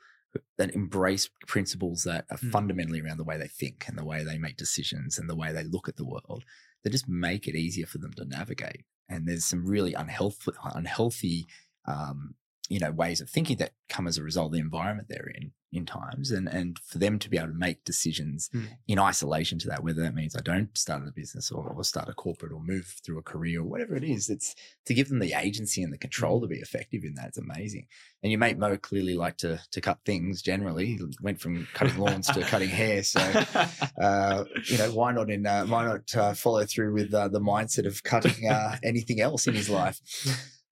[0.58, 2.50] that embrace principles that are mm.
[2.50, 5.52] fundamentally around the way they think and the way they make decisions and the way
[5.52, 6.44] they look at the world.
[6.82, 8.84] That just make it easier for them to navigate.
[9.08, 11.46] And there's some really unhealthy, unhealthy
[11.86, 12.34] um,
[12.68, 15.52] you know ways of thinking that come as a result of the environment they're in
[15.74, 18.66] in times and and for them to be able to make decisions mm.
[18.88, 22.08] in isolation to that whether that means i don't start a business or, or, start
[22.08, 24.54] a corporate or move through a career or whatever it is it's
[24.86, 27.86] to give them the agency and the control to be effective in that it's amazing.
[28.22, 31.98] And your mate mo clearly like to to cut things generally he went from cutting
[31.98, 33.02] lawns to cutting hair.
[33.02, 33.20] So
[34.00, 37.40] uh, you know why not in uh, why not uh, follow through with uh, the
[37.40, 40.00] mindset of cutting uh, anything else in his life?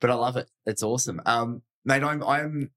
[0.01, 0.51] But i love it.
[0.67, 1.21] It's awesome.
[1.27, 2.71] Um mate, I'm I'm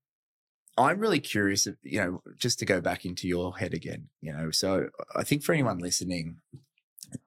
[0.77, 4.51] I'm really curious, you know, just to go back into your head again, you know.
[4.51, 6.37] So I think for anyone listening,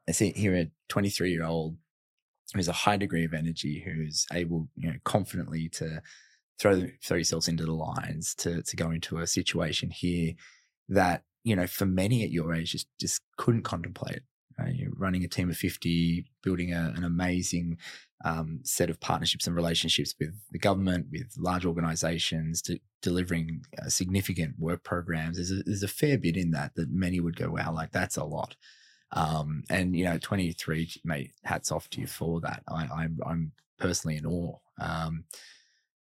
[0.09, 1.77] I see here a 23 year old
[2.55, 6.03] who's a high degree of energy, who's able, you know, confidently to
[6.59, 10.35] throw throw yourselves into the lines, to to go into a situation here
[10.89, 14.21] that you know, for many at your age, just just couldn't contemplate.
[14.61, 17.79] Uh, you're running a team of 50, building a, an amazing
[18.25, 23.89] um, set of partnerships and relationships with the government, with large organizations, to delivering uh,
[23.89, 25.37] significant work programs.
[25.37, 28.17] There's a, there's a fair bit in that that many would go, wow, like that's
[28.17, 28.57] a lot.
[29.13, 32.63] Um, and you know, 23, mate, hats off to you for that.
[32.69, 34.57] I, am personally in awe.
[34.81, 35.25] Um,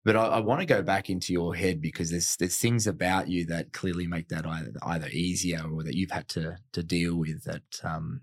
[0.04, 3.28] but I, I want to go back into your head because there's there's things about
[3.28, 7.16] you that clearly make that either, either easier or that you've had to to deal
[7.16, 8.22] with that um,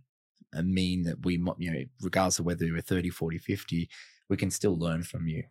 [0.61, 3.89] mean that we, you know, regardless of whether we're 30, 40, 50,
[4.29, 5.43] we can still learn from you.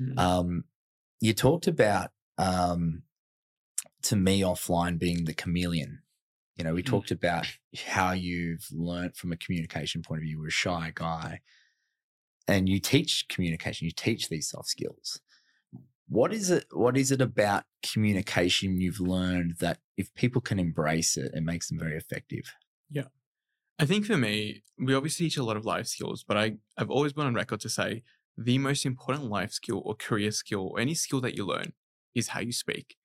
[0.00, 0.18] Mm-hmm.
[0.18, 0.64] Um,
[1.20, 3.02] you talked about, um,
[4.02, 6.00] to me, offline being the chameleon.
[6.56, 6.90] You know, we mm-hmm.
[6.90, 7.46] talked about
[7.86, 10.32] how you've learned from a communication point of view.
[10.32, 11.40] You were a shy guy
[12.50, 15.20] and you teach communication, you teach these soft skills.
[16.08, 16.66] What is it?
[16.72, 21.68] What is it about communication you've learned that if people can embrace it, it makes
[21.68, 22.52] them very effective?
[22.90, 23.04] Yeah.
[23.80, 26.90] I think for me, we obviously teach a lot of life skills, but I, I've
[26.90, 28.02] always been on record to say
[28.36, 31.72] the most important life skill or career skill or any skill that you learn
[32.14, 32.96] is how you speak,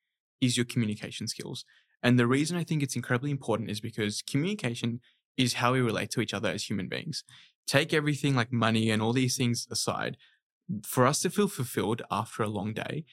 [0.42, 1.64] is your communication skills.
[2.04, 5.00] And the reason I think it's incredibly important is because communication
[5.38, 7.24] is how we relate to each other as human beings.
[7.66, 10.18] Take everything like money and all these things aside.
[10.84, 13.06] For us to feel fulfilled after a long day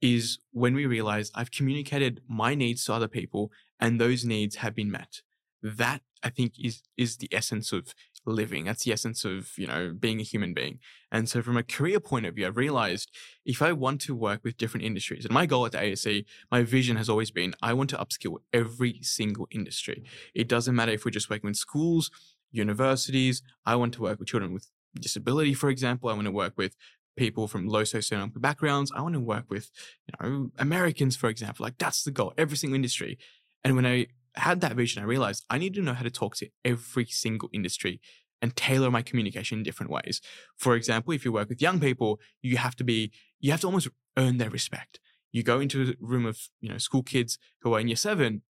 [0.00, 4.74] is when we realize I've communicated my needs to other people and those needs have
[4.74, 5.22] been met.
[5.62, 8.64] That I think is is the essence of living.
[8.64, 10.78] That's the essence of, you know, being a human being.
[11.10, 13.10] And so from a career point of view, I've realized
[13.44, 16.62] if I want to work with different industries, and my goal at the ASE, my
[16.62, 20.04] vision has always been I want to upskill every single industry.
[20.34, 22.10] It doesn't matter if we're just working with schools,
[22.50, 23.42] universities.
[23.66, 26.08] I want to work with children with disability, for example.
[26.08, 26.76] I want to work with
[27.16, 28.92] people from low socioeconomic backgrounds.
[28.94, 29.70] I want to work with,
[30.06, 31.64] you know, Americans, for example.
[31.64, 33.18] Like that's the goal, every single industry.
[33.64, 36.36] And when I had that vision, I realized I need to know how to talk
[36.36, 38.00] to every single industry
[38.40, 40.20] and tailor my communication in different ways.
[40.56, 43.66] For example, if you work with young people, you have to be, you have to
[43.68, 44.98] almost earn their respect.
[45.30, 48.42] You go into a room of, you know, school kids who are in year seven,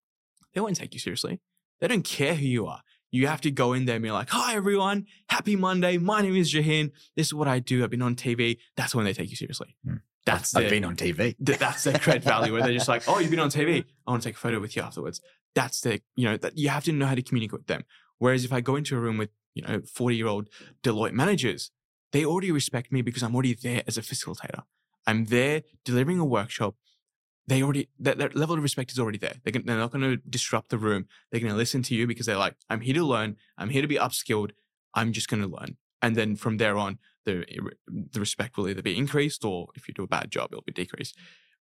[0.53, 1.39] they won't take you seriously.
[1.79, 2.81] They don't care who you are.
[3.11, 5.05] You have to go in there and be like, hi, everyone.
[5.29, 5.97] Happy Monday.
[5.99, 6.91] My name is Jahin.
[7.15, 7.83] This is what I do.
[7.83, 8.57] I've been on TV.
[8.75, 9.75] That's when they take you seriously.
[9.85, 9.97] Hmm.
[10.25, 11.35] That's I've their- been on TV.
[11.45, 13.83] th- that's their cred value where they're just like, oh, you've been on TV.
[14.07, 15.21] I want to take a photo with you afterwards.
[15.55, 17.83] That's the, you know, that you have to know how to communicate with them.
[18.17, 20.49] Whereas if I go into a room with, you know, 40 year old
[20.83, 21.71] Deloitte managers,
[22.11, 24.63] they already respect me because I'm already there as a facilitator.
[25.05, 26.75] I'm there delivering a workshop.
[27.45, 29.35] They already, that, that level of respect is already there.
[29.43, 31.07] They're, gonna, they're not going to disrupt the room.
[31.29, 33.35] They're going to listen to you because they're like, I'm here to learn.
[33.57, 34.51] I'm here to be upskilled.
[34.93, 35.77] I'm just going to learn.
[36.01, 37.45] And then from there on, the,
[37.87, 40.73] the respect will either be increased or if you do a bad job, it'll be
[40.73, 41.17] decreased.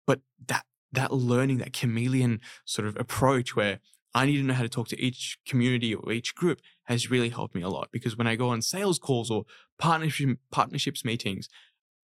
[0.05, 3.79] But that, that learning, that chameleon sort of approach where
[4.13, 7.29] I need to know how to talk to each community or each group has really
[7.29, 9.45] helped me a lot because when I go on sales calls or
[9.79, 11.47] partnership, partnerships meetings,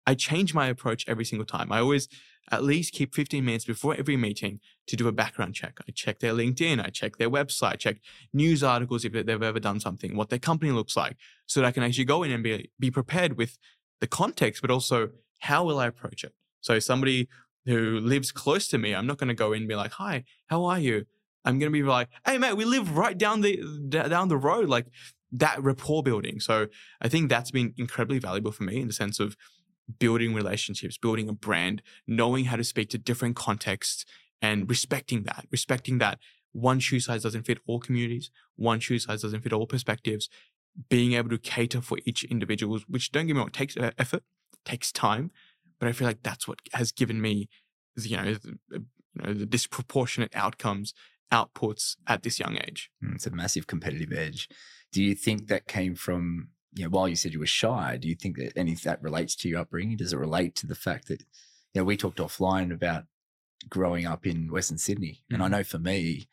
[0.06, 1.72] I change my approach every single time.
[1.72, 2.08] I always
[2.52, 5.80] at least keep 15 minutes before every meeting to do a background check.
[5.88, 7.98] I check their LinkedIn, I check their website, check
[8.32, 11.18] news articles if they've ever done something, what their company looks like,
[11.48, 13.58] so that I can actually go in and be, be prepared with
[14.00, 16.34] the context, but also how will I approach it?
[16.62, 17.28] So somebody
[17.66, 20.24] who lives close to me, I'm not going to go in and be like, hi,
[20.48, 21.06] how are you?
[21.44, 23.58] I'm going to be like, hey, mate, we live right down the,
[23.90, 24.68] down the road.
[24.68, 24.88] Like
[25.32, 26.40] that rapport building.
[26.40, 26.68] So
[27.02, 29.36] I think that's been incredibly valuable for me in the sense of
[30.00, 34.06] building relationships, building a brand, knowing how to speak to different contexts
[34.42, 36.20] and respecting that, respecting that
[36.52, 40.30] one shoe size doesn't fit all communities, one shoe size doesn't fit all perspectives,
[40.90, 44.24] being able to cater for each individual, which don't get me wrong, takes effort,
[44.64, 45.32] takes time,
[45.80, 47.50] but I feel like that's what has given me,
[47.98, 48.86] you know, the, you
[49.16, 50.94] know, the disproportionate outcomes,
[51.32, 52.90] outputs at this young age.
[53.04, 54.50] Mm, It's a massive competitive edge.
[54.92, 58.08] Do you think that came from, you know, while you said you were shy, do
[58.08, 59.98] you think that any of that relates to your upbringing?
[59.98, 61.22] Does it relate to the fact that,
[61.74, 63.06] you know, we talked offline about
[63.70, 65.24] growing up in Western Sydney.
[65.32, 65.52] And I Mhm.
[65.52, 66.30] know for me,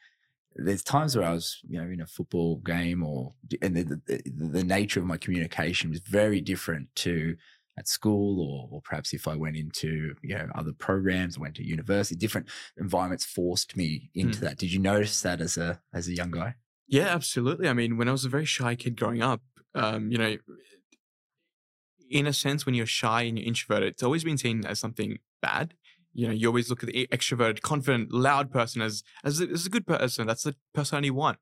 [0.55, 4.23] there's times where I was, you know, in a football game or, and the, the,
[4.27, 7.37] the nature of my communication was very different to
[7.79, 11.67] at school or, or perhaps if I went into, you know, other programs, went to
[11.67, 14.59] university, different environments forced me into that.
[14.59, 16.57] Did you notice that as a, as a young guy?
[16.87, 17.69] Yeah, absolutely.
[17.69, 19.41] I mean, when I was a very shy kid growing up,
[19.75, 20.37] um, you know,
[22.11, 25.19] in a sense, when you're shy and you're introverted, it's always been seen as something
[25.41, 25.73] bad.
[26.13, 29.65] You know, you always look at the extroverted, confident, loud person as as a, as
[29.65, 30.27] a good person.
[30.27, 31.39] That's the person you want.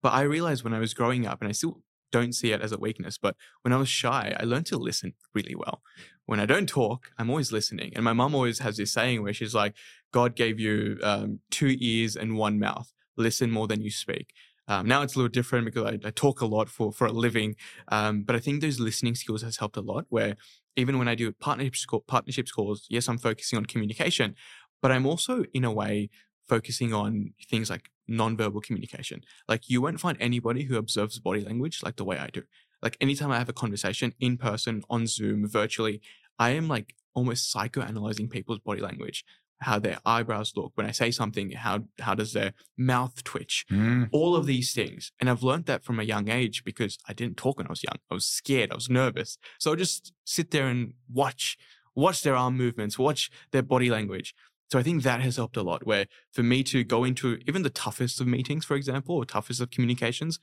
[0.00, 2.72] But I realized when I was growing up, and I still don't see it as
[2.72, 5.82] a weakness, but when I was shy, I learned to listen really well.
[6.26, 7.92] When I don't talk, I'm always listening.
[7.96, 9.74] And my mom always has this saying where she's like,
[10.12, 12.92] "God gave you um, two ears and one mouth.
[13.16, 14.32] Listen more than you speak."
[14.68, 17.12] Um, now it's a little different because I, I talk a lot for for a
[17.12, 17.56] living,
[17.88, 20.06] um, but I think those listening skills has helped a lot.
[20.08, 20.36] Where
[20.76, 24.36] even when I do partnerships partnerships calls, yes, I'm focusing on communication,
[24.80, 26.10] but I'm also in a way
[26.54, 29.22] focusing on things like nonverbal communication.
[29.48, 32.42] Like you won't find anybody who observes body language like the way I do.
[32.82, 36.02] Like anytime I have a conversation in person, on Zoom, virtually,
[36.38, 39.24] I am like almost psychoanalyzing people's body language,
[39.60, 44.08] how their eyebrows look when I say something, how how does their mouth twitch, mm.
[44.12, 45.10] all of these things.
[45.18, 47.84] And I've learned that from a young age because I didn't talk when I was
[47.88, 47.98] young.
[48.10, 48.72] I was scared.
[48.72, 49.38] I was nervous.
[49.58, 51.56] So I just sit there and watch,
[51.94, 54.34] watch their arm movements, watch their body language.
[54.72, 57.62] So I think that has helped a lot where for me to go into even
[57.62, 60.38] the toughest of meetings, for example, or toughest of communications,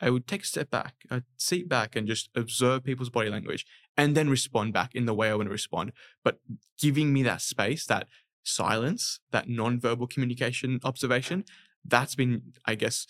[0.00, 3.66] I would take a step back, I'd sit back and just observe people's body language
[3.96, 5.90] and then respond back in the way I want to respond.
[6.22, 6.38] But
[6.78, 8.06] giving me that space, that
[8.44, 11.44] silence, that non-verbal communication observation,
[11.84, 13.04] that's been, I guess,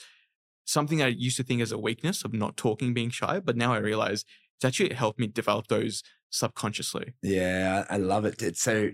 [0.64, 3.40] something I used to think as a weakness of not talking, being shy.
[3.40, 4.24] But now I realize
[4.56, 7.12] it's actually helped me develop those subconsciously.
[7.20, 8.56] Yeah, I love it.
[8.56, 8.92] So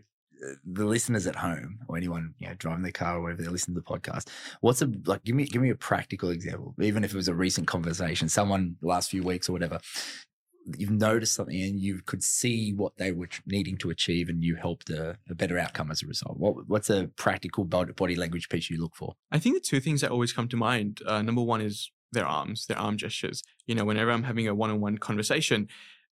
[0.65, 3.75] the listeners at home or anyone you know driving their car or wherever they listen
[3.75, 4.29] to the podcast,
[4.61, 5.25] what's a like?
[5.25, 6.75] Give me give me a practical example.
[6.81, 9.81] Even if it was a recent conversation, someone last few weeks or whatever,
[10.79, 14.57] you've noticed something and you could see what they were needing to achieve, and you
[14.57, 16.37] helped a, a better outcome as a result.
[16.39, 19.15] What what's a practical body language piece you look for?
[19.31, 21.01] I think the two things that always come to mind.
[21.07, 23.43] Uh, number one is their arms, their arm gestures.
[23.67, 25.69] You know, whenever I'm having a one-on-one conversation,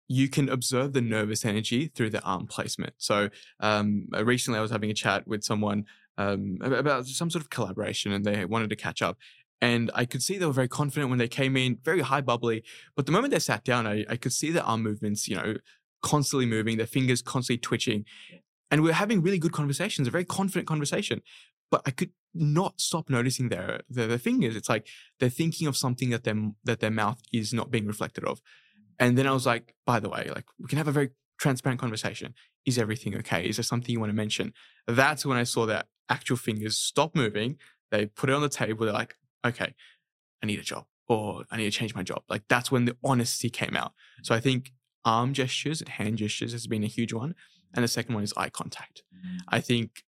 [0.08, 2.94] you can observe the nervous energy through the arm placement.
[2.98, 5.86] So um, uh, recently, I was having a chat with someone
[6.18, 9.18] um, about some sort of collaboration, and they wanted to catch up.
[9.62, 12.64] And I could see they were very confident when they came in, very high bubbly.
[12.96, 15.56] But the moment they sat down, I, I could see their arm movements, you know,
[16.02, 18.04] constantly moving, their fingers constantly twitching.
[18.70, 21.22] And we were having really good conversations, a very confident conversation.
[21.72, 24.56] But I could not stop noticing their, their their fingers.
[24.56, 24.88] It's like
[25.20, 26.24] they're thinking of something that
[26.66, 28.42] that their mouth is not being reflected of.
[29.00, 31.80] And then I was like, by the way, like we can have a very transparent
[31.80, 32.34] conversation.
[32.66, 33.48] Is everything okay?
[33.48, 34.54] Is there something you want to mention?
[34.88, 37.58] That's when I saw that actual fingers stop moving.
[37.92, 38.86] They put it on the table.
[38.86, 39.16] They're like,
[39.46, 39.74] okay,
[40.42, 42.24] I need a job or I need to change my job.
[42.30, 43.94] Like that's when the honesty came out.
[44.22, 44.26] Mm.
[44.28, 44.72] So I think
[45.06, 47.36] arm gestures and hand gestures has been a huge one.
[47.76, 49.04] And the second one is eye contact.
[49.14, 49.40] Mm.
[49.50, 50.04] I think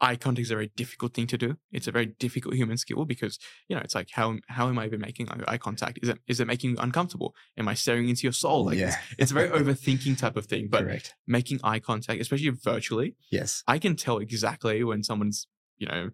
[0.00, 1.56] eye contact is a very difficult thing to do.
[1.72, 3.38] It's a very difficult human skill because
[3.68, 5.98] you know it's like how how am I even making eye contact?
[6.02, 7.34] Is it is it making you uncomfortable?
[7.56, 8.66] Am I staring into your soul?
[8.66, 8.88] Like Yeah.
[8.88, 10.68] it's, it's a very overthinking type of thing.
[10.68, 11.14] But Correct.
[11.26, 13.62] making eye contact, especially virtually, Yes.
[13.66, 15.46] I can tell exactly when someone's
[15.78, 16.10] you know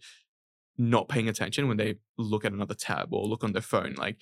[0.78, 3.94] not paying attention when they look at another tab or look on their phone.
[3.98, 4.16] Like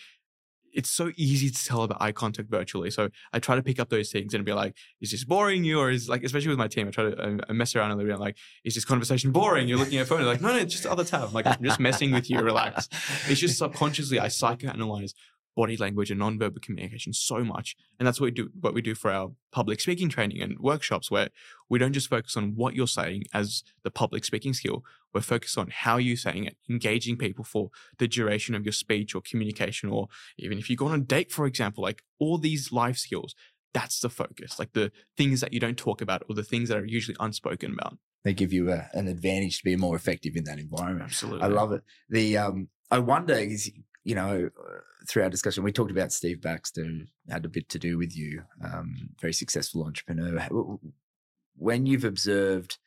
[0.73, 2.91] it's so easy to tell about eye contact virtually.
[2.91, 5.81] So I try to pick up those things and be like, is this boring you?
[5.81, 7.97] Or is like, especially with my team, I try to I, I mess around a
[7.97, 8.15] little bit.
[8.15, 9.69] I'm like, is this conversation boring?
[9.69, 10.19] You're looking at phone.
[10.19, 11.25] They're like, no, no, it's just the other tab.
[11.25, 12.41] I'm like, I'm just messing with you.
[12.41, 12.89] Relax.
[13.29, 15.13] It's just subconsciously I psychoanalyze
[15.57, 17.77] body language and nonverbal communication so much.
[17.99, 21.11] And that's what we do what we do for our public speaking training and workshops
[21.11, 21.29] where
[21.69, 24.85] we don't just focus on what you're saying as the public speaking skill.
[25.13, 29.15] We're focused on how you're saying it, engaging people for the duration of your speech
[29.15, 30.07] or communication, or
[30.39, 33.35] even if you go on a date, for example, like all these life skills,
[33.75, 34.59] that's the focus.
[34.59, 37.73] Like the things that you don't talk about or the things that are usually unspoken
[37.73, 37.99] about.
[38.23, 41.07] They give you a, an advantage to be more effective in that environment.
[41.07, 41.43] Absolutely.
[41.43, 41.83] I love it.
[42.09, 43.71] The um, I wonder is
[44.11, 44.51] you know
[45.09, 46.85] through our discussion we talked about Steve Baxter
[47.29, 50.49] had a bit to do with you, um, very successful entrepreneur.
[51.57, 52.79] When you've observed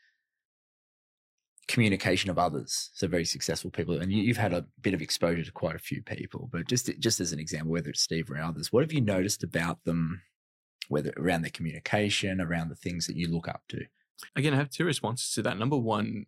[1.69, 5.45] communication of others, so very successful people, and you, you've had a bit of exposure
[5.45, 8.37] to quite a few people, but just just as an example, whether it's Steve or
[8.37, 10.23] others, what have you noticed about them?
[10.89, 13.85] Whether around their communication, around the things that you look up to.
[14.35, 15.57] Again, I have two responses to that.
[15.57, 16.25] Number one,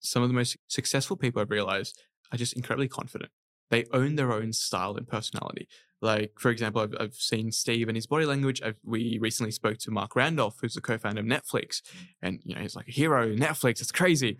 [0.00, 1.98] some of the most successful people I've realized
[2.30, 3.30] are just incredibly confident.
[3.70, 5.68] They own their own style and personality.
[6.04, 8.60] Like, for example, I've, I've seen Steve and his body language.
[8.62, 11.80] I've, we recently spoke to Marc Randolph, who's the co-founder of Netflix,
[12.20, 13.34] and you know he's like a hero.
[13.34, 14.36] Netflix, it's crazy.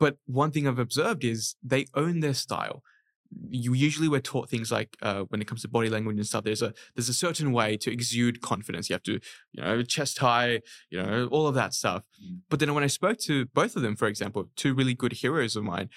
[0.00, 2.82] But one thing I've observed is they own their style.
[3.50, 6.44] You usually we're taught things like uh, when it comes to body language and stuff.
[6.44, 8.88] There's a there's a certain way to exude confidence.
[8.88, 9.20] You have to,
[9.52, 12.04] you know, chest high, you know, all of that stuff.
[12.48, 15.56] But then when I spoke to both of them, for example, two really good heroes
[15.56, 15.90] of mine,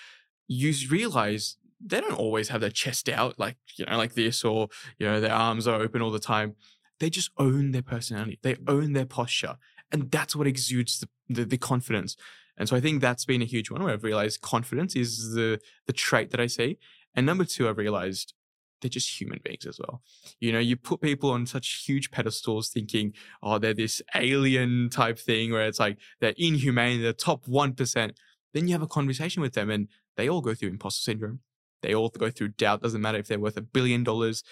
[0.47, 4.67] you realize they don't always have their chest out like, you know, like this or,
[4.97, 6.55] you know, their arms are open all the time.
[6.99, 8.39] They just own their personality.
[8.41, 8.69] They mm.
[8.69, 9.57] own their posture.
[9.91, 12.15] And that's what exudes the, the, the confidence.
[12.57, 15.61] And so I think that's been a huge one where I've realized confidence is the
[15.87, 16.77] the trait that I see.
[17.15, 18.33] And number two, I've realized
[18.81, 20.01] they're just human beings as well.
[20.39, 25.19] You know, you put people on such huge pedestals thinking, oh, they're this alien type
[25.19, 28.11] thing where it's like they're inhumane, they're top 1%.
[28.53, 31.39] Then you have a conversation with them and they all go through imposter syndrome.
[31.81, 32.81] They all go through doubt.
[32.81, 34.43] Doesn't matter if they're worth a billion dollars.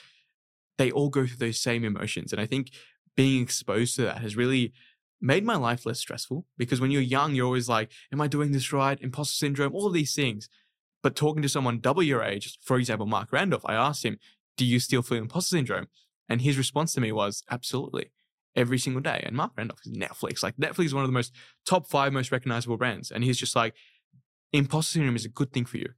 [0.78, 2.32] They all go through those same emotions.
[2.32, 2.72] And I think
[3.16, 4.74] being exposed to that has really
[5.20, 8.52] made my life less stressful because when you're young, you're always like, am I doing
[8.52, 9.00] this right?
[9.02, 10.50] Imposter syndrome, all these things.
[11.04, 14.20] But talking to someone double your age, for example, Marc Randolph, I asked him,
[14.56, 15.88] do you still feel imposter syndrome?
[16.30, 18.12] And his response to me was, absolutely,
[18.56, 19.24] every single day.
[19.26, 20.44] And Marc Randolph is Netflix.
[20.44, 21.34] Like Netflix is one of the most
[21.66, 23.12] top five most recognizable brands.
[23.12, 23.76] And he's just like,
[24.54, 25.90] imposter syndrome is a good thing for you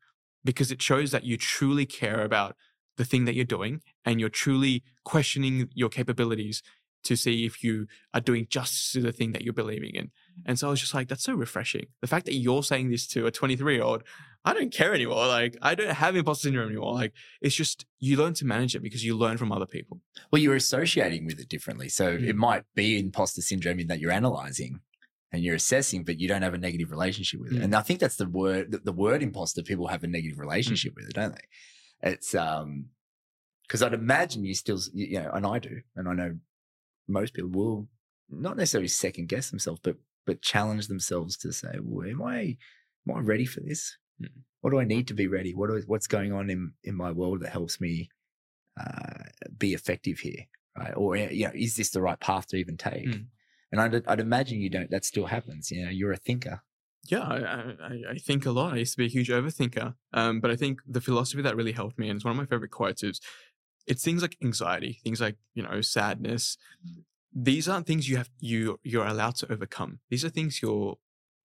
[0.43, 2.55] because it shows that you truly care about
[2.97, 6.61] the thing that you're doing and you're truly questioning your capabilities
[7.01, 10.11] to see if you are doing justice to the thing that you're believing in.
[10.45, 11.85] And so I was just like, that's so refreshing.
[12.01, 14.03] The fact that you're saying this to a 23 year old,
[14.43, 15.25] I don't care anymore.
[15.27, 16.93] Like, I don't have imposter syndrome anymore.
[16.93, 20.01] Like, it's just you learn to manage it because you learn from other people.
[20.31, 21.87] Well, you're associating with it differently.
[21.87, 22.27] So Mm.
[22.27, 24.81] it might be imposter syndrome in that you're analyzing
[25.31, 27.59] and you're assessing, but you don't have a negative relationship with it.
[27.59, 27.63] Mm.
[27.65, 30.93] And I think that's the word, the, the word imposter, people have a negative relationship
[30.95, 32.11] with it, don't they?
[32.11, 32.85] It's, um,
[33.69, 36.37] because I'd imagine you still, you know, and I do, and I know
[37.07, 37.87] most people will
[38.27, 42.57] not necessarily second guess themselves, but but challenge themselves to say, well, am I
[43.07, 43.95] am I ready for this?
[44.21, 44.29] Mm.
[44.61, 45.53] What do I need to be ready?
[45.53, 48.09] What do, what's going on in in my world that helps me
[48.79, 49.23] uh,
[49.55, 50.93] be effective here, right?
[50.95, 53.05] Or you know, is this the right path to even take?
[53.73, 53.85] Mm.
[53.85, 54.89] And I'd, I'd imagine you don't.
[54.91, 55.71] That still happens.
[55.71, 56.61] You know, you're a thinker.
[57.07, 58.73] Yeah, I, I, I think a lot.
[58.73, 59.95] I used to be a huge overthinker.
[60.13, 62.45] Um, but I think the philosophy that really helped me, and it's one of my
[62.45, 63.21] favorite quotes, is
[63.87, 66.57] it's things like anxiety, things like, you know, sadness.
[67.33, 69.99] These aren't things you have you you're allowed to overcome.
[70.09, 70.97] These are things you're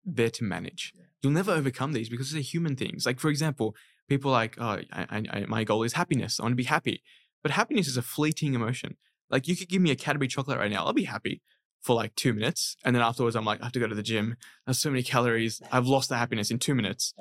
[0.04, 0.94] there to manage.
[1.22, 3.04] You'll never overcome these because they're human things.
[3.04, 3.74] Like for example,
[4.08, 6.38] people like, oh, I, I, my goal is happiness.
[6.38, 7.02] I want to be happy.
[7.42, 8.96] But happiness is a fleeting emotion.
[9.30, 11.42] Like you could give me a Cadbury chocolate right now, I'll be happy
[11.82, 14.02] for like two minutes, and then afterwards I'm like, I have to go to the
[14.02, 14.36] gym.
[14.66, 15.62] There's so many calories.
[15.72, 17.14] I've lost the happiness in two minutes.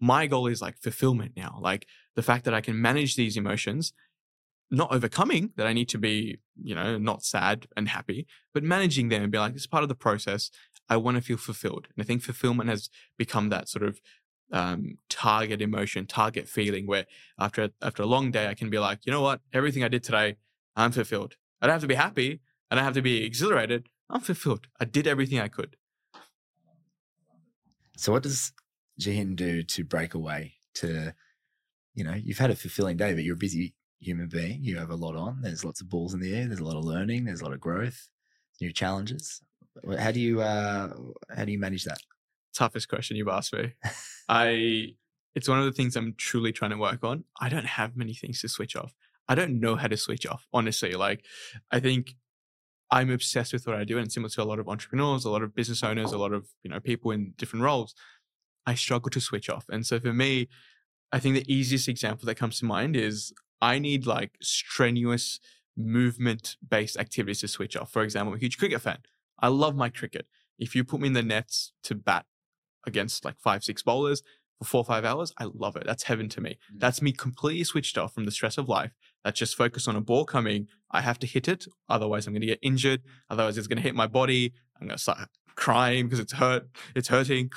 [0.00, 1.58] My goal is like fulfillment now.
[1.60, 1.86] Like
[2.16, 3.92] the fact that I can manage these emotions
[4.70, 9.08] not overcoming that I need to be, you know, not sad and happy, but managing
[9.08, 10.50] them and be like, it's part of the process.
[10.88, 11.88] I want to feel fulfilled.
[11.94, 12.88] And I think fulfillment has
[13.18, 14.00] become that sort of
[14.52, 17.06] um, target emotion, target feeling where
[17.38, 19.40] after, after a long day, I can be like, you know what?
[19.52, 20.36] Everything I did today,
[20.76, 21.34] I'm fulfilled.
[21.60, 22.40] I don't have to be happy.
[22.70, 23.88] I don't have to be exhilarated.
[24.08, 24.66] I'm fulfilled.
[24.80, 25.76] I did everything I could.
[27.96, 28.52] So what does
[28.98, 31.14] Jahin do to break away to,
[31.94, 34.64] you know, you've had a fulfilling day, but you're a busy human being.
[34.64, 35.40] You have a lot on.
[35.42, 36.46] There's lots of balls in the air.
[36.46, 37.24] There's a lot of learning.
[37.24, 38.08] There's a lot of growth,
[38.60, 39.42] new challenges.
[39.98, 40.92] How do you uh,
[41.34, 41.98] how do you manage that?
[42.54, 43.74] Toughest question you've asked me.
[44.28, 44.94] I
[45.34, 47.24] it's one of the things I'm truly trying to work on.
[47.40, 48.94] I don't have many things to switch off.
[49.28, 50.92] I don't know how to switch off, honestly.
[50.92, 51.24] Like
[51.70, 52.16] I think
[52.90, 55.42] I'm obsessed with what I do, and similar to a lot of entrepreneurs, a lot
[55.42, 57.94] of business owners, a lot of you know people in different roles.
[58.66, 60.48] I struggle to switch off, and so for me,
[61.12, 65.40] I think the easiest example that comes to mind is I need like strenuous
[65.76, 67.92] movement based activities to switch off.
[67.92, 68.98] For example, I'm a huge cricket fan.
[69.40, 70.26] I love my cricket.
[70.58, 72.26] If you put me in the nets to bat
[72.86, 74.22] against like five, six bowlers
[74.58, 75.84] for four or five hours, I love it.
[75.86, 76.58] That's heaven to me.
[76.74, 76.80] Mm.
[76.80, 78.92] That's me completely switched off from the stress of life.
[79.24, 80.68] That's just focused on a ball coming.
[80.90, 81.66] I have to hit it.
[81.88, 83.02] Otherwise, I'm going to get injured.
[83.28, 84.52] Otherwise, it's going to hit my body.
[84.80, 86.68] I'm going to start crying because it's hurt.
[86.94, 87.50] It's hurting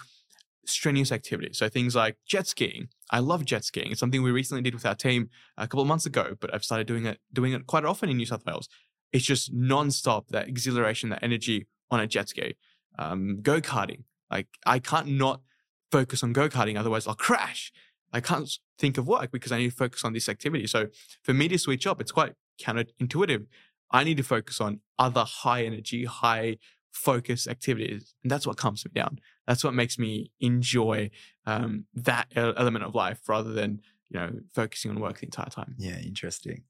[0.66, 1.54] strenuous activity.
[1.54, 2.88] So things like jet skiing.
[3.12, 3.92] I love jet skiing.
[3.92, 6.64] It's something we recently did with our team a couple of months ago, but I've
[6.64, 8.68] started doing it doing it quite often in New South Wales.
[9.12, 12.56] It's just non-stop that exhilaration, that energy on a jet ski.
[12.98, 14.04] Um, go karting.
[14.32, 15.42] Like I can't not
[15.92, 17.72] focus on go karting, otherwise I'll crash.
[18.14, 20.68] I can't think of work because I need to focus on this activity.
[20.68, 20.88] So
[21.24, 23.48] for me to switch up, it's quite counterintuitive.
[23.92, 26.58] I need to focus on other high energy, high
[26.92, 28.14] focus activities.
[28.24, 29.20] And that's what calms me down.
[29.48, 31.10] That's what makes me enjoy
[31.46, 35.76] um, that element of life rather than, you know, focusing on work the entire time.
[35.78, 36.64] Yeah, interesting.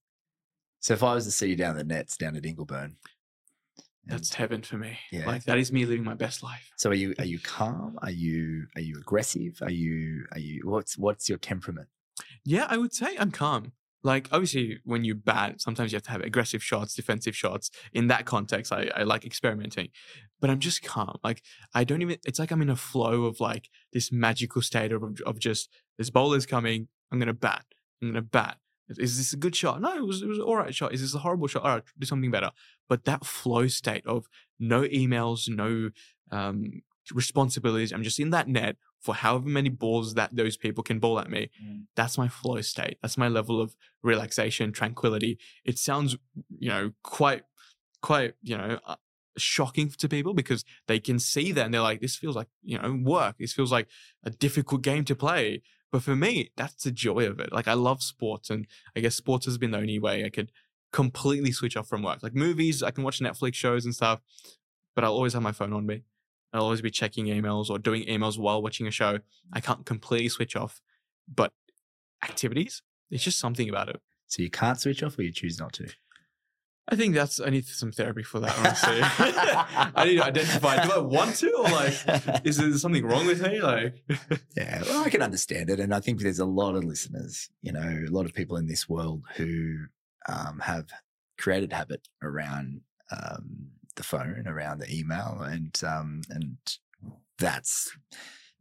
[0.79, 2.95] So if I was to see you down the nets down at Ingleburn,
[4.05, 4.97] that's heaven for me.
[5.11, 5.25] Yeah.
[5.25, 6.69] Like that is me living my best life.
[6.77, 7.97] So are you are you calm?
[8.01, 9.59] Are you are you aggressive?
[9.61, 11.87] Are you are you what's what's your temperament?
[12.45, 13.71] Yeah, I would say I'm calm
[14.03, 17.71] like obviously when you bat, sometimes you have to have aggressive shots, defensive shots.
[17.93, 19.89] In that context, I, I like experimenting,
[20.41, 21.17] but I'm just calm.
[21.23, 21.41] Like
[21.73, 22.17] I don't even.
[22.25, 26.09] It's like I'm in a flow of like this magical state of of just this
[26.09, 26.89] bowler's coming.
[27.11, 27.63] I'm gonna bat.
[28.01, 28.57] I'm gonna bat.
[28.89, 29.81] Is this a good shot?
[29.81, 30.93] No, it was it was an all right shot.
[30.93, 31.63] Is this a horrible shot?
[31.63, 32.51] All right, do something better.
[32.89, 34.27] But that flow state of
[34.59, 35.89] no emails, no
[36.31, 36.81] um,
[37.11, 37.91] responsibilities.
[37.91, 41.29] I'm just in that net for however many balls that those people can bowl at
[41.29, 41.49] me.
[41.63, 41.83] Mm.
[41.95, 42.97] That's my flow state.
[43.01, 45.37] That's my level of relaxation, tranquility.
[45.65, 46.15] It sounds,
[46.57, 47.43] you know, quite,
[48.01, 48.95] quite, you know, uh,
[49.37, 52.77] shocking to people because they can see that and they're like, this feels like, you
[52.77, 53.37] know, work.
[53.39, 53.87] This feels like
[54.23, 55.61] a difficult game to play.
[55.93, 57.53] But for me, that's the joy of it.
[57.53, 58.65] Like I love sports and
[58.95, 60.51] I guess sports has been the only way I could
[60.91, 62.23] completely switch off from work.
[62.23, 64.19] Like movies, I can watch Netflix shows and stuff,
[64.95, 66.01] but I'll always have my phone on me.
[66.51, 69.19] I'll always be checking emails or doing emails while watching a show.
[69.53, 70.81] I can't completely switch off,
[71.31, 71.53] but
[72.23, 72.81] activities,
[73.11, 74.01] it's just something about it.
[74.25, 75.89] So you can't switch off or you choose not to?
[76.87, 78.99] I think that's, I need some therapy for that, honestly.
[79.95, 81.93] I need to identify, do I want to or like,
[82.45, 83.61] is there something wrong with me?
[83.61, 84.03] Like,
[84.57, 85.79] yeah, well, I can understand it.
[85.79, 88.67] And I think there's a lot of listeners, you know, a lot of people in
[88.67, 89.77] this world who
[90.27, 90.87] um, have
[91.37, 92.81] created habit around
[93.11, 96.57] um, the phone, around the email, and um, and
[97.37, 97.95] that's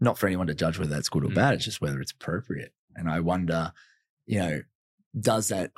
[0.00, 1.34] not for anyone to judge whether that's good or mm.
[1.34, 1.54] bad.
[1.54, 2.72] It's just whether it's appropriate.
[2.94, 3.72] And I wonder,
[4.26, 4.62] you know,
[5.18, 5.72] does that?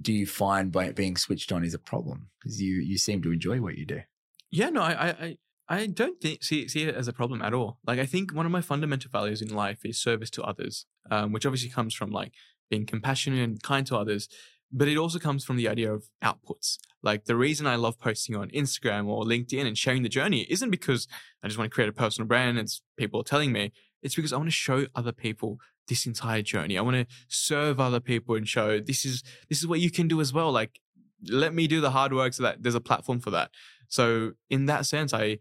[0.00, 3.32] Do you find by being switched on is a problem because you you seem to
[3.32, 4.02] enjoy what you do?
[4.50, 5.38] Yeah, no, I I
[5.68, 7.78] I don't think see see it as a problem at all.
[7.86, 11.32] Like I think one of my fundamental values in life is service to others, um,
[11.32, 12.32] which obviously comes from like
[12.70, 14.28] being compassionate and kind to others
[14.72, 16.78] but it also comes from the idea of outputs.
[17.02, 20.70] Like the reason I love posting on Instagram or LinkedIn and sharing the journey isn't
[20.70, 21.06] because
[21.42, 23.72] I just want to create a personal brand and people are telling me.
[24.02, 25.58] It's because I want to show other people
[25.88, 26.78] this entire journey.
[26.78, 30.08] I want to serve other people and show this is this is what you can
[30.08, 30.52] do as well.
[30.52, 30.80] Like
[31.28, 33.50] let me do the hard work so that there's a platform for that.
[33.88, 35.38] So in that sense, I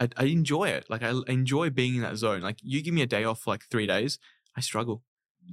[0.00, 0.86] I, I enjoy it.
[0.88, 2.40] Like I enjoy being in that zone.
[2.40, 4.18] Like you give me a day off for like three days,
[4.56, 5.02] I struggle.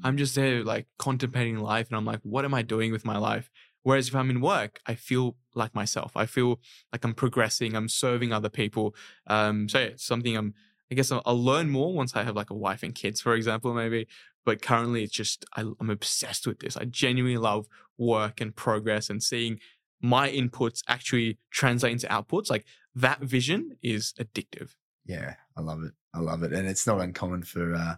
[0.03, 3.17] I'm just there like contemplating life and I'm like, what am I doing with my
[3.17, 3.49] life?
[3.83, 6.11] Whereas if I'm in work, I feel like myself.
[6.15, 6.59] I feel
[6.91, 7.75] like I'm progressing.
[7.75, 8.95] I'm serving other people.
[9.27, 10.53] Um, so yeah, it's something I'm.
[10.91, 13.33] I guess I'll, I'll, learn more once I have like a wife and kids, for
[13.33, 14.07] example, maybe.
[14.45, 16.77] But currently, it's just I, I'm obsessed with this.
[16.77, 17.67] I genuinely love
[17.97, 19.59] work and progress and seeing
[20.01, 22.49] my inputs actually translate into outputs.
[22.49, 24.75] Like that vision is addictive.
[25.05, 25.93] Yeah, I love it.
[26.13, 27.95] I love it, and it's not uncommon for uh,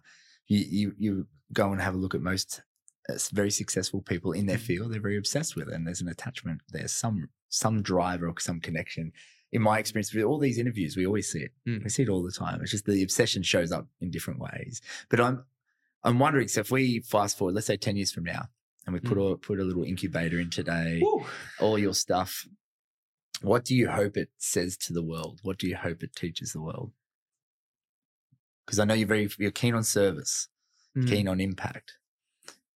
[0.48, 2.62] you, you you go and have a look at most
[3.10, 4.62] uh, very successful people in their Mhm.
[4.62, 6.62] field, they're very obsessed with it, and there's an attachment.
[6.70, 9.14] There's some some drive or some connection.
[9.54, 11.52] In my experience with all these interviews, we always see it.
[11.68, 11.84] Mm.
[11.84, 12.62] We see it all the time.
[12.62, 14.82] It's just the obsession shows up in different ways.
[15.10, 15.46] But I'm
[16.04, 18.50] I'm wondering, so if we fast forward, let's say ten years from now,
[18.86, 19.34] and we put Mm.
[19.34, 21.26] a put a little incubator in today, Woo.
[21.60, 22.46] all your stuff,
[23.42, 25.40] what do you hope it says to the world?
[25.44, 26.92] What do you hope it teaches the world?
[28.66, 30.50] Because I know you're very you're keen on service,
[30.96, 31.08] Mm.
[31.08, 31.98] keen on impact.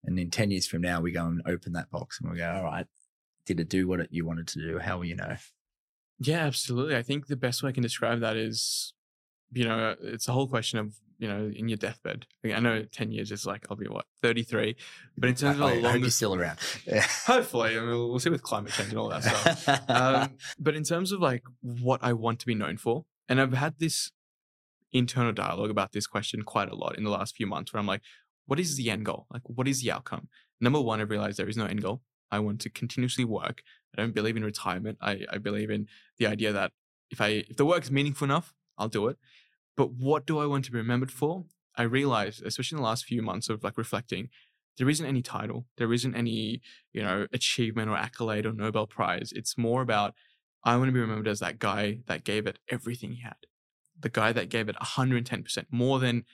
[0.03, 2.49] And in 10 years from now, we go and open that box and we go,
[2.49, 2.87] all right,
[3.45, 4.79] did it do what it, you wanted to do?
[4.79, 5.35] How will you know?
[6.23, 6.95] Yeah, absolutely.
[6.95, 8.93] I think the best way I can describe that is,
[9.51, 12.27] you know, it's a whole question of, you know, in your deathbed.
[12.45, 14.75] I know 10 years is like, I'll be what, 33.
[15.17, 16.59] But in terms of I, a hope you're still around.
[16.85, 17.01] Yeah.
[17.25, 19.89] hopefully, I mean, we'll, we'll see with climate change and all that stuff.
[19.89, 23.53] um, but in terms of like what I want to be known for, and I've
[23.53, 24.11] had this
[24.93, 27.87] internal dialogue about this question quite a lot in the last few months where I'm
[27.87, 28.01] like,
[28.45, 29.25] what is the end goal?
[29.31, 30.27] Like, what is the outcome?
[30.59, 32.01] Number one, I've realized there is no end goal.
[32.31, 33.63] I want to continuously work.
[33.95, 34.97] I don't believe in retirement.
[35.01, 35.87] I, I believe in
[36.17, 36.71] the idea that
[37.09, 39.17] if I if the work is meaningful enough, I'll do it.
[39.75, 41.45] But what do I want to be remembered for?
[41.75, 44.29] I realized, especially in the last few months of like reflecting,
[44.77, 45.65] there isn't any title.
[45.77, 46.61] There isn't any,
[46.93, 49.31] you know, achievement or accolade or Nobel Prize.
[49.35, 50.13] It's more about
[50.63, 53.35] I want to be remembered as that guy that gave it everything he had.
[53.99, 56.25] The guy that gave it 110%, more than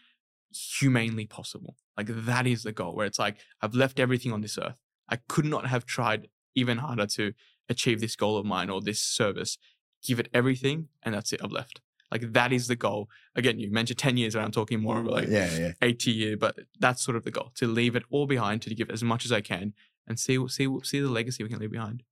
[0.80, 1.76] humanely possible.
[1.96, 4.80] Like that is the goal where it's like, I've left everything on this earth.
[5.10, 6.28] I could not have tried
[6.58, 7.34] even harder to
[7.70, 9.58] achieve this goal of mine or this service.
[10.04, 11.42] Give it everything, and that's it.
[11.44, 11.82] I've left.
[12.12, 13.10] Like that is the goal.
[13.36, 15.72] Again, you mentioned 10 years, and I'm talking more of like yeah, yeah.
[15.82, 18.90] 80 year, but that's sort of the goal to leave it all behind, to give
[18.90, 19.74] as much as I can,
[20.08, 22.04] and see see see the legacy we can leave behind.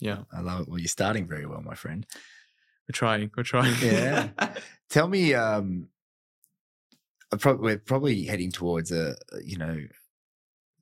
[0.00, 0.68] Yeah, I love it.
[0.68, 2.04] Well, you're starting very well, my friend.
[2.88, 3.30] we're trying.
[3.36, 3.76] We're trying.
[3.80, 4.30] Yeah.
[4.90, 5.88] Tell me, um,
[7.32, 9.14] I prob- we're probably heading towards a,
[9.44, 9.78] you know,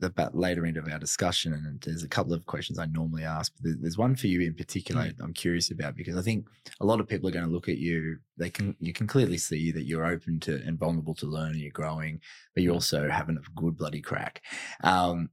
[0.01, 3.53] the later end of our discussion, and there's a couple of questions I normally ask,
[3.61, 5.14] but there's one for you in particular Mm.
[5.20, 6.46] I'm curious about because I think
[6.80, 8.18] a lot of people are going to look at you.
[8.36, 11.61] They can you can clearly see that you're open to and vulnerable to learn, and
[11.61, 12.20] you're growing,
[12.55, 14.42] but you're also having a good bloody crack.
[14.82, 15.30] Um,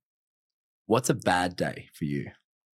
[0.85, 2.31] what's a bad day for you?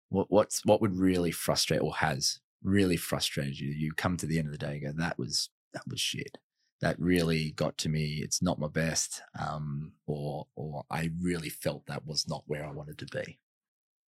[0.08, 3.68] What what's what would really frustrate or has really frustrated you?
[3.70, 6.38] You come to the end of the day and go, that was that was shit.
[6.80, 8.20] That really got to me.
[8.22, 9.22] It's not my best.
[9.38, 13.38] Um, or or I really felt that was not where I wanted to be.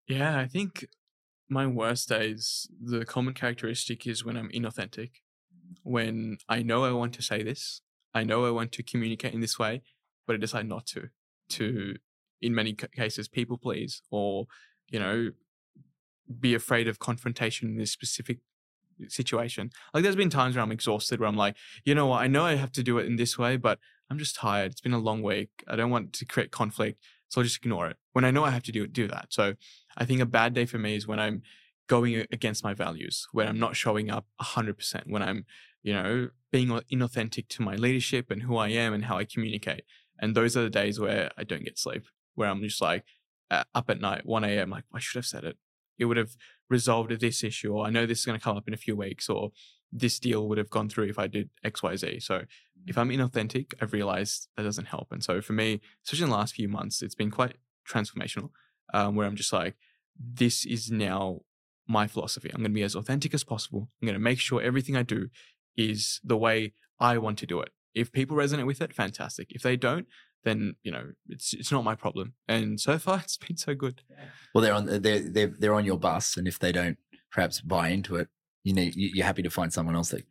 [0.08, 0.86] Yeah, I think
[1.48, 5.10] my worst days, the common characteristic is when I'm inauthentic.
[5.82, 7.82] When I know I want to say this,
[8.14, 9.82] I know I want to communicate in this way,
[10.26, 11.08] but I decide not to.
[11.50, 11.96] To,
[12.40, 14.46] in many cases, people please or,
[14.88, 15.30] you know,
[16.40, 18.38] be afraid of confrontation in this specific
[19.08, 19.70] situation.
[19.92, 22.44] Like there's been times where I'm exhausted, where I'm like, you know what, I know
[22.44, 23.78] I have to do it in this way, but
[24.10, 24.72] I'm just tired.
[24.72, 25.50] It's been a long week.
[25.68, 27.96] I don't want to create conflict, so I'll just ignore it.
[28.12, 29.26] When I know I have to do it, do that.
[29.30, 29.54] So
[29.96, 31.42] I think a bad day for me is when I'm
[31.88, 35.46] going against my values, when I'm not showing up 100%, when I'm,
[35.82, 39.84] you know, being inauthentic to my leadership and who I am and how I communicate.
[40.20, 43.04] And those are the days where I don't get sleep, where I'm just like
[43.50, 45.56] uh, up at night, 1 a.m., like, I should have said it.
[45.98, 46.30] It would have
[46.68, 48.96] resolved this issue, or I know this is going to come up in a few
[48.96, 49.50] weeks, or
[49.92, 52.20] this deal would have gone through if I did X, Y, Z.
[52.20, 52.42] So
[52.86, 55.12] if I'm inauthentic, I've realized that doesn't help.
[55.12, 57.56] And so for me, especially in the last few months, it's been quite
[57.88, 58.50] transformational,
[58.94, 59.76] um, where I'm just like,
[60.18, 61.40] this is now
[61.86, 62.48] my philosophy.
[62.48, 63.90] I'm going to be as authentic as possible.
[64.00, 65.28] I'm going to make sure everything I do
[65.76, 67.70] is the way I want to do it.
[67.94, 69.48] If people resonate with it, fantastic.
[69.50, 70.06] If they don't,
[70.44, 72.34] then you know it's it's not my problem.
[72.48, 74.02] And so far, it's been so good.
[74.54, 76.98] Well, they're on they're they're they're on your bus, and if they don't
[77.30, 78.28] perhaps buy into it,
[78.64, 80.26] you know you- you're happy to find someone else that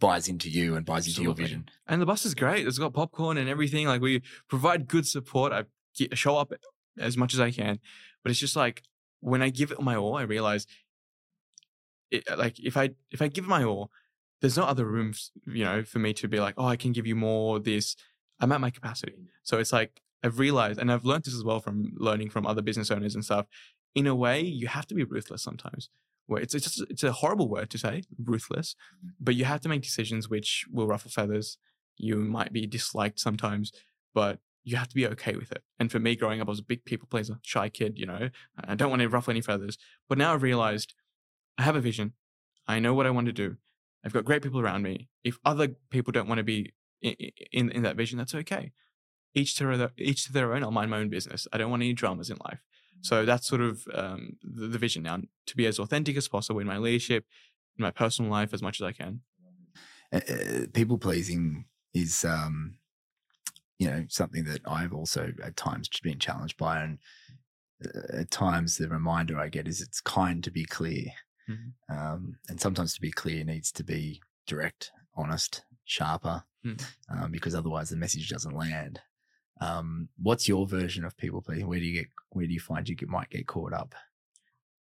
[0.00, 1.68] buys into you and buys into your vision.
[1.86, 2.66] And the bus is great.
[2.66, 3.86] It's got popcorn and everything.
[3.86, 5.52] Like we provide good support.
[5.52, 5.64] I
[5.96, 6.52] get, show up
[6.98, 7.78] as much as I can,
[8.22, 8.82] but it's just like
[9.20, 10.66] when I give it my all, I realize,
[12.10, 13.90] it, uh, like if I if I give it my all,
[14.40, 15.14] there's no other room,
[15.46, 17.58] you know, for me to be like, oh, I can give you more.
[17.58, 17.96] This,
[18.40, 19.14] I'm at my capacity.
[19.42, 22.62] So it's like I've realized, and I've learned this as well from learning from other
[22.62, 23.46] business owners and stuff.
[23.94, 25.88] In a way, you have to be ruthless sometimes.
[26.26, 29.10] Where it's it's just, it's a horrible word to say, ruthless, mm-hmm.
[29.20, 31.58] but you have to make decisions which will ruffle feathers.
[31.96, 33.72] You might be disliked sometimes,
[34.12, 35.62] but you have to be okay with it.
[35.78, 37.96] And for me, growing up, I was a big people pleaser, shy kid.
[37.96, 39.78] You know, I don't want to ruffle any feathers.
[40.08, 40.94] But now I've realized
[41.56, 42.14] I have a vision.
[42.66, 43.56] I know what I want to do.
[44.04, 45.08] I've got great people around me.
[45.22, 46.72] If other people don't want to be
[47.02, 48.72] in, in, that vision, that's okay.
[49.34, 50.62] Each to their, each to their own.
[50.62, 51.46] I'll mind my own business.
[51.52, 52.60] I don't want any dramas in life.
[53.02, 56.60] So that's sort of um, the, the vision now to be as authentic as possible
[56.60, 57.24] in my leadership,
[57.78, 59.20] in my personal life, as much as I can.
[60.12, 62.78] Uh, uh, people pleasing is um
[63.78, 66.82] you know, something that I've also at times been challenged by.
[66.82, 66.98] And
[67.84, 71.04] uh, at times the reminder I get is it's kind to be clear.
[71.48, 71.72] Mhm.
[71.88, 76.84] Um, and sometimes to be clear needs to be direct, honest, sharper, Mm.
[77.08, 79.00] um, because otherwise the message doesn't land.
[79.60, 81.68] Um, what's your version of people pleasing?
[81.68, 83.94] Where do you get, where do you find you get, might get caught up?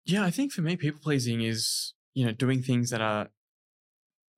[0.05, 3.29] Yeah, I think for me, people pleasing is you know doing things that are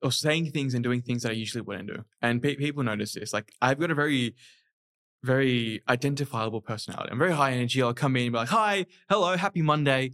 [0.01, 3.13] or saying things and doing things that I usually wouldn't do, and pe- people notice
[3.13, 3.33] this.
[3.33, 4.35] Like I've got a very
[5.23, 7.09] very identifiable personality.
[7.11, 7.81] I'm very high energy.
[7.81, 10.11] I'll come in and be like, "Hi, hello, happy Monday.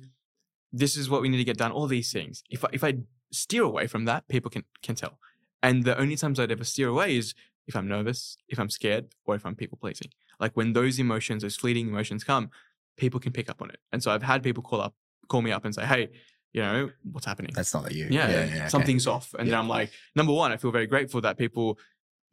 [0.72, 2.44] This is what we need to get done." All these things.
[2.50, 3.00] If I, if I
[3.32, 5.18] steer away from that, people can can tell.
[5.64, 7.34] And the only times I'd ever steer away is
[7.68, 10.10] if I'm nervous, if I'm scared, or if I'm people pleasing.
[10.40, 12.50] Like when those emotions, those fleeting emotions come,
[12.98, 13.80] people can pick up on it.
[13.92, 14.96] And so I've had people call up,
[15.28, 16.10] call me up and say, "Hey,
[16.54, 18.08] you know, what's happening?" That's not you.
[18.10, 18.68] yeah, okay.
[18.70, 19.34] something's off.
[19.38, 21.78] And then I'm like, number one, I feel very grateful that people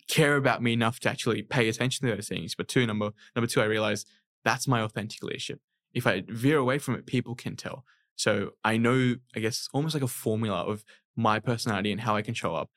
[0.06, 2.54] care about me enough to actually pay attention to those things.
[2.54, 4.04] But two, number number two, I realize
[4.44, 5.60] that's my authentic leadership.
[5.92, 7.84] If I veer away from it, people can tell.
[8.16, 10.84] So I know, I guess, almost like a formula of
[11.16, 12.70] my personality and how I can show up.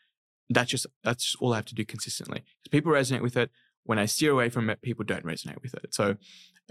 [0.49, 2.43] That's just that's just all I have to do consistently.
[2.63, 3.51] Because people resonate with it.
[3.83, 5.93] When I steer away from it, people don't resonate with it.
[5.93, 6.17] So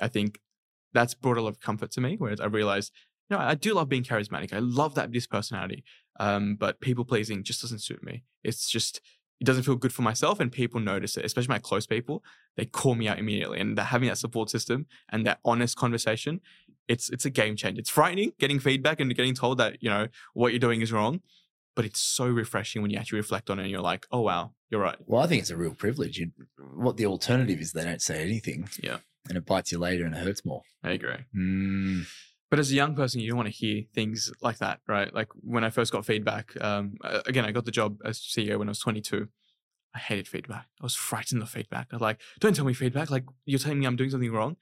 [0.01, 0.39] I think
[0.93, 2.17] that's brought a lot of comfort to me.
[2.19, 2.93] Whereas I realized,
[3.29, 4.53] you know, I do love being charismatic.
[4.53, 5.85] I love that this personality.
[6.19, 8.25] Um, but people pleasing just doesn't suit me.
[8.45, 9.01] It's just
[9.41, 12.25] it doesn't feel good for myself, and people notice it, especially my close people.
[12.57, 16.41] They call me out immediately, and having that support system and that honest conversation,
[16.89, 17.81] it's it's a game changer.
[17.81, 21.21] It's frightening getting feedback and getting told that you know what you're doing is wrong,
[21.77, 24.51] but it's so refreshing when you actually reflect on it and you're like, oh wow,
[24.71, 24.97] you're right.
[25.07, 26.19] Well, I think it's a real privilege.
[26.19, 26.33] You,
[26.75, 28.69] what the alternative is, they don't say anything.
[28.83, 28.99] Yeah.
[29.29, 30.63] And it bites you later and it hurts more.
[30.83, 31.17] I agree.
[31.37, 32.07] Mm,
[32.51, 35.13] But as a young person, you don't want to hear things like that, right?
[35.15, 36.95] Like when I first got feedback, um,
[37.27, 39.29] again, I got the job as CEO when I was 22.
[39.95, 40.67] I hated feedback.
[40.81, 41.89] I was frightened of feedback.
[41.93, 43.11] I was like, don't tell me feedback.
[43.11, 44.57] Like you're telling me I'm doing something wrong.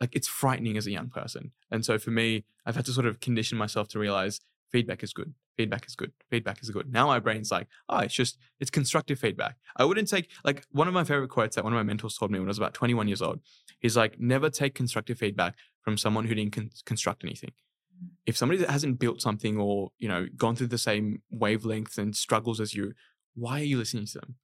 [0.00, 1.52] Like it's frightening as a young person.
[1.70, 4.40] And so for me, I've had to sort of condition myself to realize
[4.72, 5.32] feedback is good.
[5.56, 6.12] Feedback is good.
[6.30, 6.92] Feedback is good.
[6.92, 9.56] Now my brain's like, oh, it's just, it's constructive feedback.
[9.76, 12.30] I wouldn't take, like, one of my favorite quotes that one of my mentors told
[12.30, 13.40] me when I was about 21 years old
[13.82, 17.52] is like, never take constructive feedback from someone who didn't con- construct anything.
[18.26, 22.16] If somebody that hasn't built something or, you know, gone through the same wavelengths and
[22.16, 22.92] struggles as you,
[23.34, 24.36] why are you listening to them?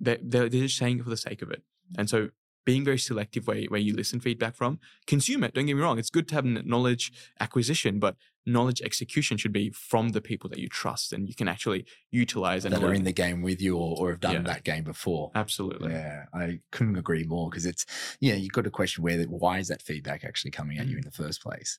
[0.00, 1.62] They're, they're, they're just saying it for the sake of it.
[1.98, 2.30] And so
[2.66, 5.54] being very selective where, where you listen feedback from, consume it.
[5.54, 5.98] Don't get me wrong.
[5.98, 7.10] It's good to have kn- knowledge
[7.40, 11.48] acquisition, but knowledge execution should be from the people that you trust and you can
[11.48, 12.96] actually utilize and that are learn.
[12.96, 14.40] in the game with you or, or have done Yeah.
[14.42, 15.30] that game before.
[15.34, 15.92] Absolutely.
[15.92, 17.86] Yeah, I couldn't agree more because it's,
[18.20, 20.86] you know, you've got to question where, that- why is that feedback actually coming at
[20.86, 20.98] you Mm.
[20.98, 21.78] in the first place?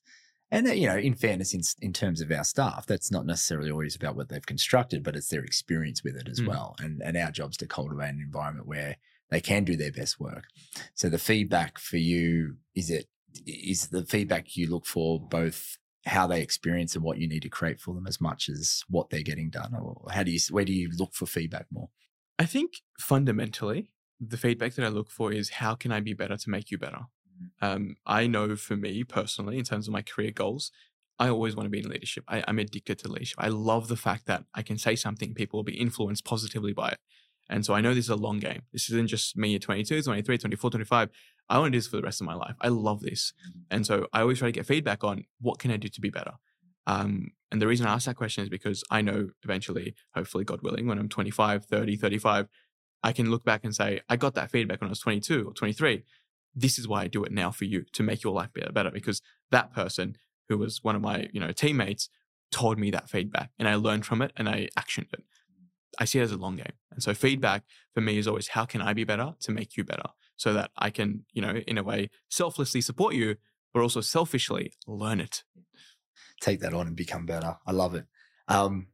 [0.49, 3.69] And, that, you know, in fairness, in, in terms of our staff, that's not necessarily
[3.69, 6.47] always about what they've constructed, but it's their experience with it as Mm.
[6.47, 6.75] well.
[6.79, 8.95] And, and our job's to cultivate an environment where
[9.29, 10.45] they can do their best work.
[10.93, 13.07] So the feedback for you, is it,
[13.45, 17.49] is the feedback you look for both how they experience and what you need to
[17.49, 19.75] create for them as much as what they're getting done?
[19.75, 21.89] Or how do you, where do you look for feedback more?
[22.39, 26.37] I think fundamentally, the feedback that I look for is how can I be better
[26.37, 27.01] to make you better?
[27.61, 30.71] Um, I know for me personally, in terms of my career goals,
[31.19, 32.23] I always want to be in leadership.
[32.27, 33.37] I, I'm addicted to leadership.
[33.39, 36.89] I love the fact that I can say something, people will be influenced positively by
[36.89, 36.99] it.
[37.49, 38.63] And so I know this is a long game.
[38.73, 41.09] This isn't just me at 22, 23, 24, 25.
[41.49, 42.55] I want to do this for the rest of my life.
[42.61, 43.33] I love this.
[43.71, 46.09] And so I always try to get feedback on what can I do to be
[46.09, 46.33] better?
[46.87, 50.61] Um, and the reason I ask that question is because I know eventually, hopefully, God
[50.61, 52.47] willing, when I'm 25, 30, 35,
[53.03, 55.53] I can look back and say, I got that feedback when I was 22 or
[55.53, 56.03] 23.
[56.55, 58.91] This is why I do it now for you to make your life better, better
[58.91, 59.21] because
[59.51, 60.17] that person
[60.49, 62.09] who was one of my, you know, teammates
[62.51, 65.23] told me that feedback and I learned from it and I actioned it.
[65.97, 66.73] I see it as a long game.
[66.91, 69.83] And so feedback for me is always how can I be better to make you
[69.83, 73.37] better so that I can, you know, in a way selflessly support you,
[73.73, 75.43] but also selfishly learn it.
[76.41, 77.57] take that on and become better.
[77.65, 78.05] I love it.
[78.47, 78.87] Um,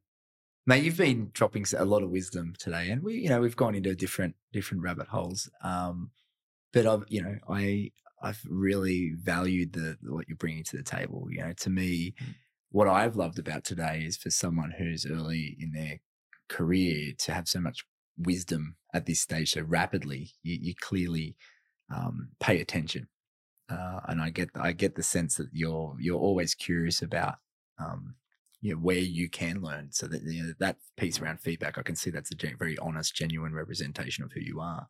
[0.65, 3.75] mate, you've been dropping a lot of wisdom today, and we, you know, we've gone
[3.75, 5.49] into different different rabbit holes.
[5.63, 6.11] Um,
[6.71, 7.91] but I've, you know, I
[8.21, 11.27] I've really valued the what you're bringing to the table.
[11.29, 12.35] You know, to me, Mm.
[12.71, 15.99] what I've loved about today is for someone who's early in their
[16.55, 17.85] career to have so much
[18.17, 20.31] wisdom at this stage so rapidly.
[20.43, 21.35] You, you clearly
[21.93, 23.07] um, pay attention
[23.69, 27.35] uh, and I get I get the sense that you're you're always curious about
[27.79, 28.15] um,
[28.61, 29.89] you know, where you can learn.
[29.91, 33.15] So that you know, that piece around feedback, I can see that's a very honest,
[33.15, 34.87] genuine representation of who you are.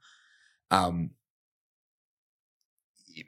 [0.72, 1.12] Um,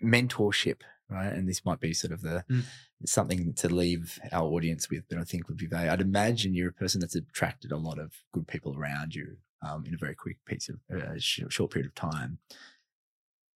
[0.04, 1.32] mentorship, right?
[1.34, 2.64] And this might be sort of the Mm.
[3.06, 5.90] something to leave our audience with, but I think would be very.
[5.90, 9.86] I'd imagine you're a person that's attracted a lot of good people around you um,
[9.86, 12.40] in a very quick piece of uh, sh- short period of time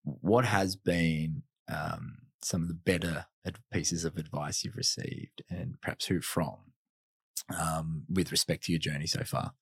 [0.03, 3.25] what has been um, some of the better
[3.71, 6.57] pieces of advice you've received and perhaps who from
[7.57, 9.53] um, with respect to your journey so far?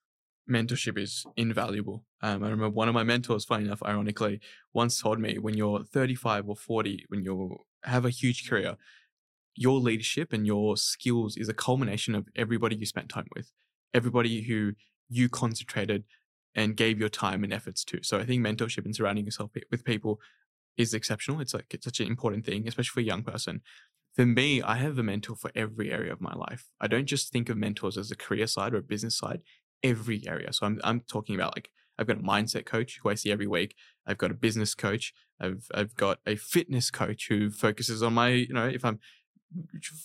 [0.49, 2.03] Mentorship is invaluable.
[2.21, 4.39] Um, I remember one of my mentors, funny enough, ironically,
[4.73, 8.75] once told me when you're 35 or 40, when you have a huge career,
[9.55, 13.51] your leadership and your skills is a culmination of everybody you spent time with,
[13.93, 14.73] everybody who
[15.09, 16.03] you concentrated
[16.55, 18.01] and gave your time and efforts to.
[18.03, 20.19] So I think mentorship and surrounding yourself with people
[20.77, 21.41] is exceptional.
[21.41, 23.61] It's like it's such an important thing, especially for a young person.
[24.15, 26.69] For me, I have a mentor for every area of my life.
[26.81, 29.41] I don't just think of mentors as a career side or a business side
[29.83, 30.53] every area.
[30.53, 33.47] So I'm I'm talking about like I've got a mindset coach who I see every
[33.47, 33.75] week.
[34.05, 35.13] I've got a business coach.
[35.39, 38.99] I've I've got a fitness coach who focuses on my you know if I'm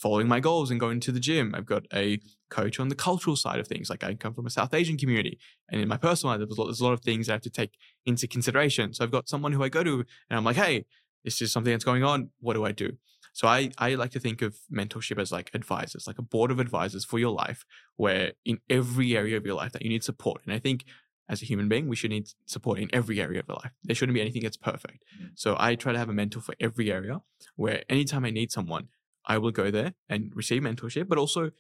[0.00, 1.54] following my goals and going to the gym.
[1.54, 3.90] I've got a coach on the cultural side of things.
[3.90, 5.38] Like I come from a South Asian community,
[5.70, 7.42] and in my personal life, there's a lot, there's a lot of things I have
[7.42, 8.94] to take into consideration.
[8.94, 9.94] So I've got someone who I go to,
[10.30, 10.86] and I'm like, hey,
[11.24, 12.30] this is something that's going on.
[12.40, 12.92] What do I do?
[13.32, 16.58] So I, I like to think of mentorship as like advisors, like a board of
[16.58, 17.64] advisors for your life,
[17.96, 20.42] where in every area of your life that you need support.
[20.44, 20.84] And I think
[21.28, 23.72] as a human being, we should need support in every area of your life.
[23.82, 25.04] There shouldn't be anything that's perfect.
[25.16, 25.28] Mm-hmm.
[25.34, 27.22] So I try to have a mentor for every area
[27.56, 28.88] where anytime I need someone,
[29.24, 31.52] I will go there and receive mentorship, but also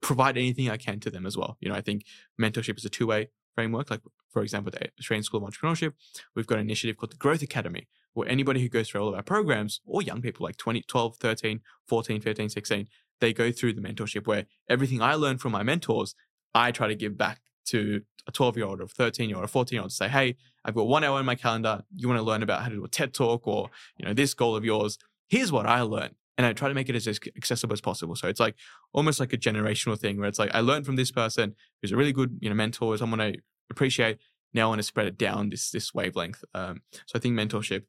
[0.00, 1.56] provide anything I can to them as well.
[1.60, 2.04] You know, I think
[2.40, 3.90] mentorship is a two way framework.
[3.90, 4.00] Like,
[4.30, 5.92] for example, the Australian School of Entrepreneurship,
[6.34, 9.14] we've got an initiative called the Growth Academy, where anybody who goes through all of
[9.14, 12.88] our programs, or young people like 20, 12, 13, 14, 15, 16,
[13.20, 16.14] they go through the mentorship where everything I learned from my mentors,
[16.54, 19.48] I try to give back to a 12 year old or 13 year old or
[19.48, 21.82] 14 year old to say, hey, I've got one hour in my calendar.
[21.94, 24.34] You want to learn about how to do a TED talk or, you know, this
[24.34, 24.98] goal of yours.
[25.28, 26.14] Here's what I learned.
[26.38, 28.16] And I try to make it as accessible as possible.
[28.16, 28.56] So it's like
[28.92, 31.96] almost like a generational thing where it's like I learned from this person who's a
[31.96, 33.34] really good, you know, mentor, someone I
[33.70, 34.18] appreciate.
[34.54, 36.44] Now I want to spread it down this this wavelength.
[36.54, 37.84] Um, so I think mentorship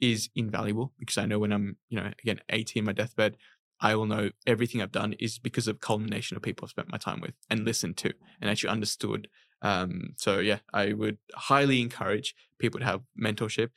[0.00, 3.36] is invaluable because I know when I'm, you know, again, 18, my deathbed,
[3.80, 6.98] I will know everything I've done is because of culmination of people I've spent my
[6.98, 9.28] time with and listened to and actually understood.
[9.62, 13.70] Um, so yeah, I would highly encourage people to have mentorship,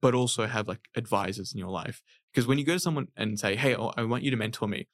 [0.00, 2.02] but also have like advisors in your life.
[2.32, 4.68] Because when you go to someone and say, Hey, oh, I want you to mentor
[4.68, 4.88] me,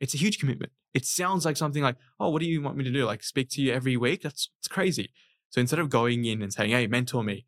[0.00, 0.72] it's a huge commitment.
[0.92, 3.04] It sounds like something like, Oh, what do you want me to do?
[3.04, 4.22] Like speak to you every week?
[4.22, 5.10] That's it's crazy.
[5.54, 7.46] So instead of going in and saying, Hey, mentor me,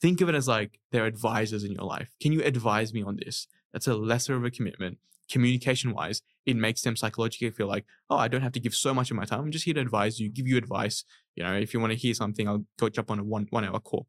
[0.00, 2.14] think of it as like they're advisors in your life.
[2.22, 3.48] Can you advise me on this?
[3.72, 4.98] That's a lesser of a commitment.
[5.28, 8.94] Communication wise, it makes them psychologically feel like, oh, I don't have to give so
[8.94, 9.40] much of my time.
[9.40, 11.02] I'm just here to advise you, give you advice.
[11.34, 13.64] You know, if you want to hear something, I'll go jump on a one one
[13.64, 14.06] hour call.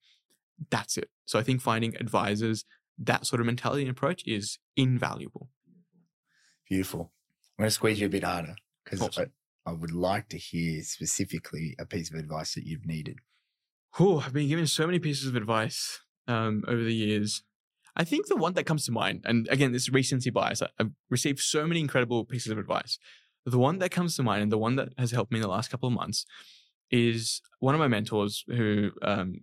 [0.70, 1.10] That's it.
[1.26, 2.64] So I think finding advisors,
[3.00, 5.50] that sort of mentality and approach is invaluable.
[6.70, 7.12] Beautiful.
[7.58, 9.26] I'm going to squeeze you a bit harder because I,
[9.66, 13.18] I would like to hear specifically a piece of advice that you've needed.
[14.00, 17.44] Oh, I've been given so many pieces of advice um, over the years.
[17.96, 21.40] I think the one that comes to mind, and again, this recency bias, I've received
[21.40, 22.98] so many incredible pieces of advice.
[23.46, 25.50] The one that comes to mind, and the one that has helped me in the
[25.50, 26.26] last couple of months,
[26.90, 29.42] is one of my mentors who um,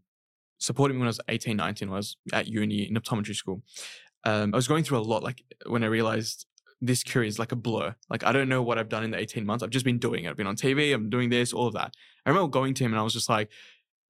[0.58, 3.62] supported me when I was 18, 19, when I was at uni in optometry school.
[4.24, 6.46] Um, I was going through a lot, like when I realized
[6.80, 7.94] this career is like a blur.
[8.08, 9.62] Like I don't know what I've done in the 18 months.
[9.62, 10.30] I've just been doing it.
[10.30, 11.94] I've been on TV, I'm doing this, all of that.
[12.24, 13.50] I remember going to him and I was just like,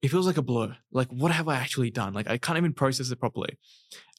[0.01, 0.77] it feels like a blur.
[0.91, 2.13] Like, what have I actually done?
[2.13, 3.57] Like, I can't even process it properly.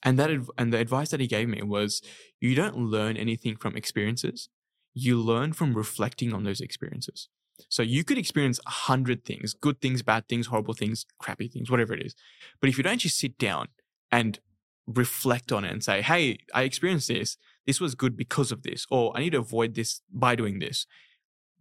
[0.03, 2.03] And that, and the advice that he gave me was,
[2.41, 4.49] you don't learn anything from experiences.
[4.93, 7.29] You learn from reflecting on those experiences.
[7.69, 11.71] So you could experience a hundred things, good things, bad things, horrible things, crappy things,
[11.71, 12.15] whatever it is.
[12.61, 13.69] But if you don't just sit down
[14.11, 14.39] and
[14.87, 17.37] reflect on it and say, Hey, I experienced this.
[17.67, 20.87] This was good because of this, or I need to avoid this by doing this.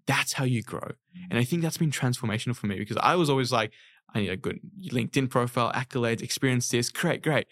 [0.08, 0.94] That's how you grow.
[1.30, 3.72] And I think that's been transformational for me because I was always like,
[4.14, 4.60] I need a good
[4.92, 6.90] LinkedIn profile, accolades, experience this.
[6.90, 7.48] Great, great.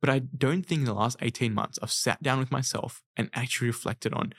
[0.00, 3.30] But I don't think in the last 18 months I've sat down with myself and
[3.34, 4.32] actually reflected on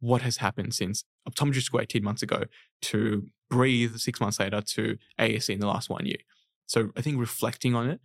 [0.00, 2.44] what has happened since optometry school 18 months ago
[2.82, 6.18] to breathe six months later to ASE in the last one year.
[6.66, 8.00] So I think reflecting on it,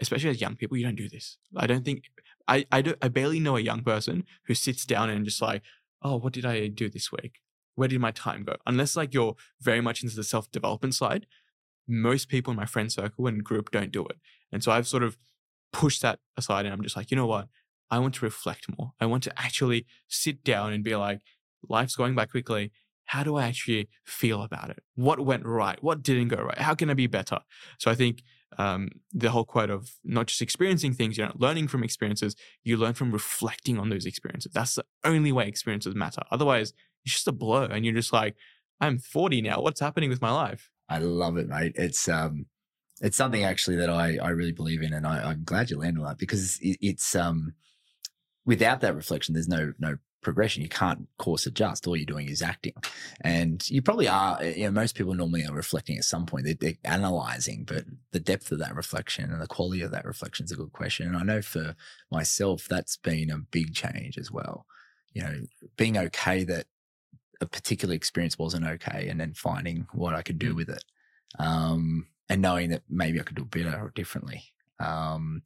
[0.00, 1.38] especially as young people, you don't do this.
[1.56, 2.04] I don't think
[2.46, 5.62] I I, do, I barely know a young person who sits down and just like,
[6.02, 7.40] oh, what did I do this week?
[7.74, 8.56] Where did my time go?
[8.66, 11.26] Unless like you're very much into the self development side,
[11.86, 14.16] most people in my friend circle and group don't do it.
[14.52, 15.16] And so I've sort of
[15.72, 17.48] pushed that aside and I'm just like, you know what?
[17.90, 18.92] I want to reflect more.
[19.00, 21.20] I want to actually sit down and be like,
[21.68, 22.72] life's going by quickly.
[23.06, 24.82] How do I actually feel about it?
[24.94, 25.82] What went right?
[25.82, 26.58] What didn't go right?
[26.58, 27.40] How can I be better?
[27.78, 28.22] So I think
[28.56, 32.76] um, the whole quote of not just experiencing things, you're not learning from experiences, you
[32.76, 34.52] learn from reflecting on those experiences.
[34.52, 36.22] That's the only way experiences matter.
[36.30, 36.72] Otherwise,
[37.04, 38.36] it's just a blur and you're just like,
[38.80, 39.60] I'm 40 now.
[39.60, 40.70] What's happening with my life?
[40.88, 41.72] I love it, mate.
[41.76, 42.46] It's um,
[43.00, 46.00] it's something actually that I, I really believe in, and I, I'm glad you landed
[46.00, 47.54] on that because it, it's um
[48.44, 50.62] without that reflection, there's no no progression.
[50.62, 51.86] You can't course adjust.
[51.86, 52.74] All you're doing is acting,
[53.20, 54.42] and you probably are.
[54.44, 56.44] You know, most people normally are reflecting at some point.
[56.44, 60.44] They're, they're analyzing, but the depth of that reflection and the quality of that reflection
[60.44, 61.06] is a good question.
[61.06, 61.74] And I know for
[62.10, 64.66] myself, that's been a big change as well.
[65.12, 65.40] You know,
[65.76, 66.66] being okay that
[67.40, 70.84] a particular experience wasn't okay, and then finding what I could do with it.
[71.38, 74.42] Um, and knowing that maybe I could do better or differently.
[74.80, 75.42] Um,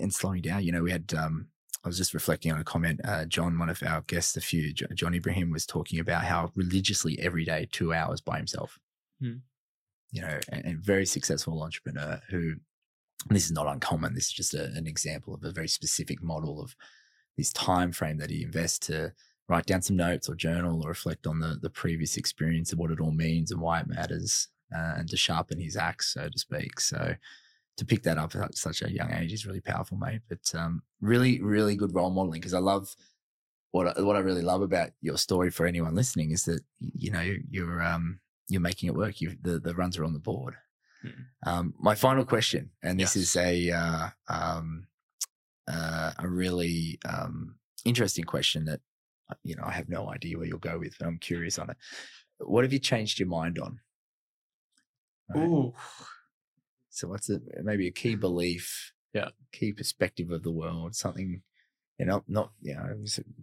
[0.00, 1.48] and slowing down, you know, we had, um,
[1.84, 3.00] I was just reflecting on a comment.
[3.04, 7.18] Uh, John, one of our guests, a few, John Ibrahim was talking about how religiously
[7.20, 8.78] every day, two hours by himself.
[9.20, 9.38] Hmm.
[10.10, 12.54] You know, and, and, very successful entrepreneur who,
[13.30, 14.14] this is not uncommon.
[14.14, 16.76] This is just a, an example of a very specific model of
[17.38, 19.12] this time frame that he invests to
[19.48, 22.90] write down some notes or journal or reflect on the the previous experience of what
[22.90, 26.38] it all means and why it matters uh, and to sharpen his axe, so to
[26.38, 26.80] speak.
[26.80, 27.14] So
[27.76, 30.20] to pick that up at such a young age is really powerful, mate.
[30.28, 32.94] But um, really, really good role modeling because I love
[33.70, 37.10] what I, what I really love about your story for anyone listening is that you
[37.10, 39.20] know you're um, you're making it work.
[39.20, 40.54] You the the runs are on the board.
[41.02, 41.08] Hmm.
[41.44, 43.24] Um, my final question, and this yes.
[43.24, 44.86] is a uh, um,
[45.66, 48.80] uh, a really um, interesting question that
[49.42, 51.76] you know I have no idea where you'll go with, but I'm curious on it.
[52.38, 53.80] What have you changed your mind on?
[55.34, 55.48] Right?
[55.48, 55.72] Ooh.
[56.90, 57.42] So what's it?
[57.62, 61.42] Maybe a key belief, yeah, key perspective of the world, something.
[61.98, 62.96] You know, not you know,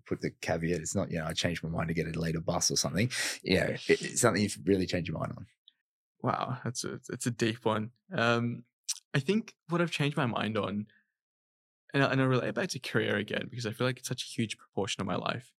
[0.05, 0.81] put the caveat.
[0.81, 3.09] It's not you know, I changed my mind to get a later bus or something.
[3.41, 5.45] You know, it, it's something you've really changed your mind on.
[6.21, 7.91] Wow, that's a it's a deep one.
[8.13, 8.63] Um,
[9.13, 10.87] I think what I've changed my mind on,
[11.93, 14.23] and I, and I relate back to career again because I feel like it's such
[14.23, 15.51] a huge proportion of my life.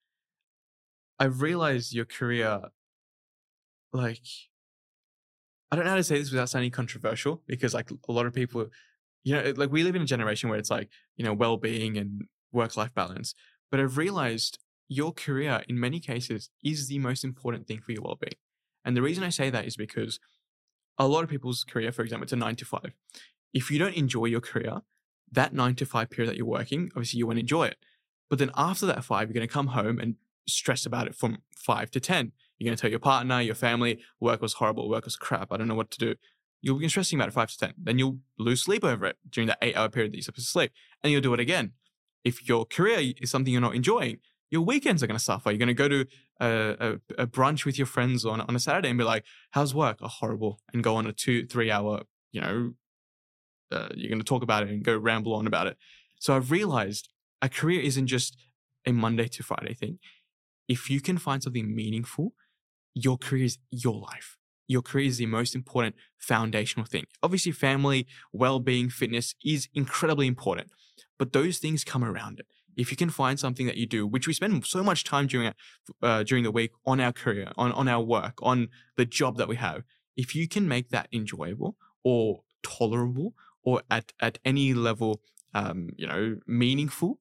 [1.20, 2.62] I've realized your career,
[3.92, 4.24] like
[5.70, 8.32] I don't know how to say this without sounding controversial because like a lot of
[8.32, 8.66] people,
[9.22, 12.22] you know, like we live in a generation where it's like, you know, well-being and
[12.52, 13.34] work-life balance.
[13.70, 14.58] But I've realized
[14.88, 18.34] your career in many cases is the most important thing for your well-being.
[18.84, 20.18] And the reason I say that is because
[20.98, 22.94] a lot of people's career, for example, it's a nine to five.
[23.52, 24.80] If you don't enjoy your career,
[25.30, 27.76] that nine to five period that you're working, obviously you won't enjoy it.
[28.28, 30.16] But then after that five, you're going to come home and
[30.52, 32.32] stress about it from five to 10.
[32.58, 35.56] You're going to tell your partner, your family, work was horrible, work was crap, I
[35.56, 36.14] don't know what to do.
[36.62, 37.74] You'll be stressing about it five to 10.
[37.78, 40.50] Then you'll lose sleep over it during that eight hour period that you're supposed to
[40.50, 40.72] sleep.
[41.02, 41.72] And you'll do it again.
[42.22, 44.18] If your career is something you're not enjoying,
[44.50, 45.50] your weekends are going to suffer.
[45.50, 46.06] You're going to go to
[46.40, 46.48] a,
[47.18, 49.98] a, a, brunch with your friends on, on a Saturday and be like, how's work?
[50.02, 50.60] Oh, horrible.
[50.74, 52.72] And go on a two, three hour, you know,
[53.72, 55.76] uh, you're going to talk about it and go ramble on about it.
[56.18, 57.08] So I've realized
[57.40, 58.36] a career isn't just
[58.86, 59.98] a Monday to Friday thing.
[60.74, 62.26] If you can find something meaningful
[62.94, 64.36] your career is your life.
[64.66, 67.04] Your career is the most important foundational thing.
[67.22, 70.70] Obviously, family, well being, fitness is incredibly important,
[71.18, 72.46] but those things come around it.
[72.76, 75.52] If you can find something that you do, which we spend so much time during
[76.02, 79.48] uh, during the week on our career, on on our work, on the job that
[79.48, 79.82] we have,
[80.16, 85.20] if you can make that enjoyable or tolerable or at at any level,
[85.52, 87.18] um, you know, meaningful,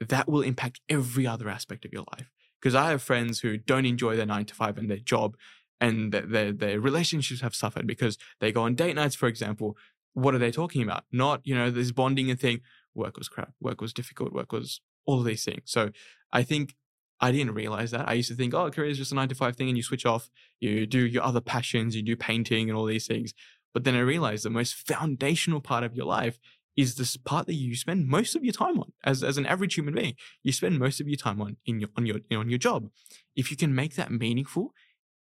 [0.00, 2.31] that will impact every other aspect of your life.
[2.62, 5.36] Because I have friends who don't enjoy their nine to five and their job,
[5.80, 9.76] and their, their, their relationships have suffered because they go on date nights, for example.
[10.14, 11.04] What are they talking about?
[11.10, 12.60] Not, you know, this bonding and thing.
[12.94, 13.52] Work was crap.
[13.60, 14.32] Work was difficult.
[14.32, 15.62] Work was all of these things.
[15.64, 15.90] So
[16.32, 16.76] I think
[17.18, 18.08] I didn't realize that.
[18.08, 19.82] I used to think, oh, career is just a nine to five thing and you
[19.82, 20.28] switch off,
[20.60, 23.32] you do your other passions, you do painting and all these things.
[23.72, 26.38] But then I realized the most foundational part of your life
[26.76, 29.74] is this part that you spend most of your time on as, as an average
[29.74, 30.14] human being.
[30.42, 32.88] You spend most of your time on in your on your on your job.
[33.36, 34.72] If you can make that meaningful,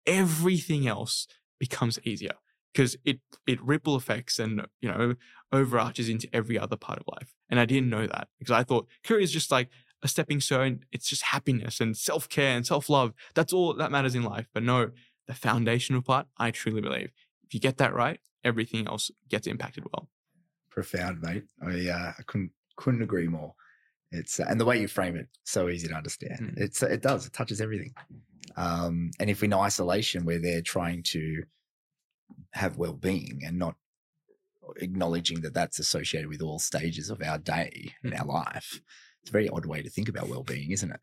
[0.06, 1.26] everything else
[1.58, 2.34] becomes easier
[2.72, 5.14] because it it ripple effects and you know
[5.52, 7.34] overarches into every other part of life.
[7.48, 9.68] And I didn't know that because I thought career is just like
[10.02, 10.80] a stepping stone.
[10.92, 13.14] It's just happiness and self care and self love.
[13.34, 14.48] That's all that matters in life.
[14.52, 14.90] But no,
[15.26, 17.10] the foundational part, I truly believe,
[17.42, 20.08] if you get that right, everything else gets impacted well
[20.78, 21.44] profound, mate.
[21.60, 23.54] I, uh, I couldn't couldn't agree more.
[24.12, 26.40] It's uh, and the way you frame it, so easy to understand.
[26.40, 26.54] Mm.
[26.56, 27.92] It's it does it touches everything.
[28.56, 31.42] Um, and if in isolation, where they're trying to
[32.52, 33.74] have well being and not
[34.76, 38.18] acknowledging that that's associated with all stages of our day mm.
[38.18, 38.80] our life.
[39.22, 41.00] It's a very odd way to think about well being, isn't it?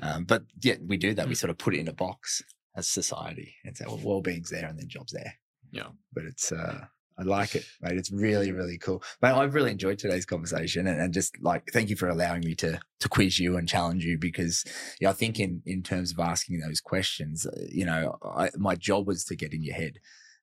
[0.00, 1.26] Um, but yet we do that.
[1.26, 1.28] Mm.
[1.28, 2.42] We sort of put it in a box
[2.76, 5.34] as society and say, well, well being's there and then jobs there.
[5.70, 5.88] Yeah.
[6.14, 6.86] But it's uh,
[7.18, 7.98] I like it, mate.
[7.98, 9.02] It's really, really cool.
[9.20, 12.54] Mate, I've really enjoyed today's conversation and, and, just like, thank you for allowing me
[12.56, 14.64] to, to quiz you and challenge you because,
[15.00, 18.50] you know, I think in, in terms of asking those questions, uh, you know, I,
[18.56, 19.98] my job was to get in your head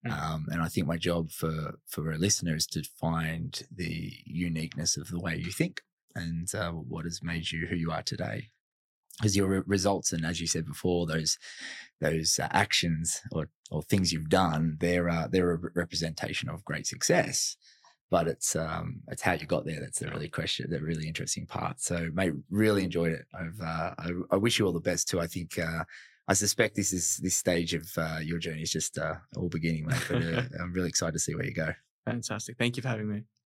[0.06, 0.12] Mm.
[0.12, 4.98] Um, and I think my job for for a listener is to find the uniqueness
[4.98, 5.82] of the way you think
[6.14, 8.50] and uh, what has made you who you are today.
[9.20, 11.38] Because your re- results, and as you said before, those
[12.02, 16.66] those uh, actions or or things you've done, they're uh, they're a re- representation of
[16.66, 17.56] great success.
[18.12, 21.46] But it's um it's how you got there that's the really question, the really interesting
[21.46, 21.82] part.
[21.82, 23.26] So, mate, really enjoyed it.
[23.34, 25.20] I've uh, I, I wish you all the best too.
[25.20, 25.84] I think uh,
[26.28, 29.88] I suspect this is this stage of uh, your journey is just uh, all beginning,
[29.88, 30.06] mate.
[30.10, 31.74] But uh, I'm really excited to see where you go.
[32.06, 32.58] Fantastic.
[32.58, 33.24] Thank you for having me.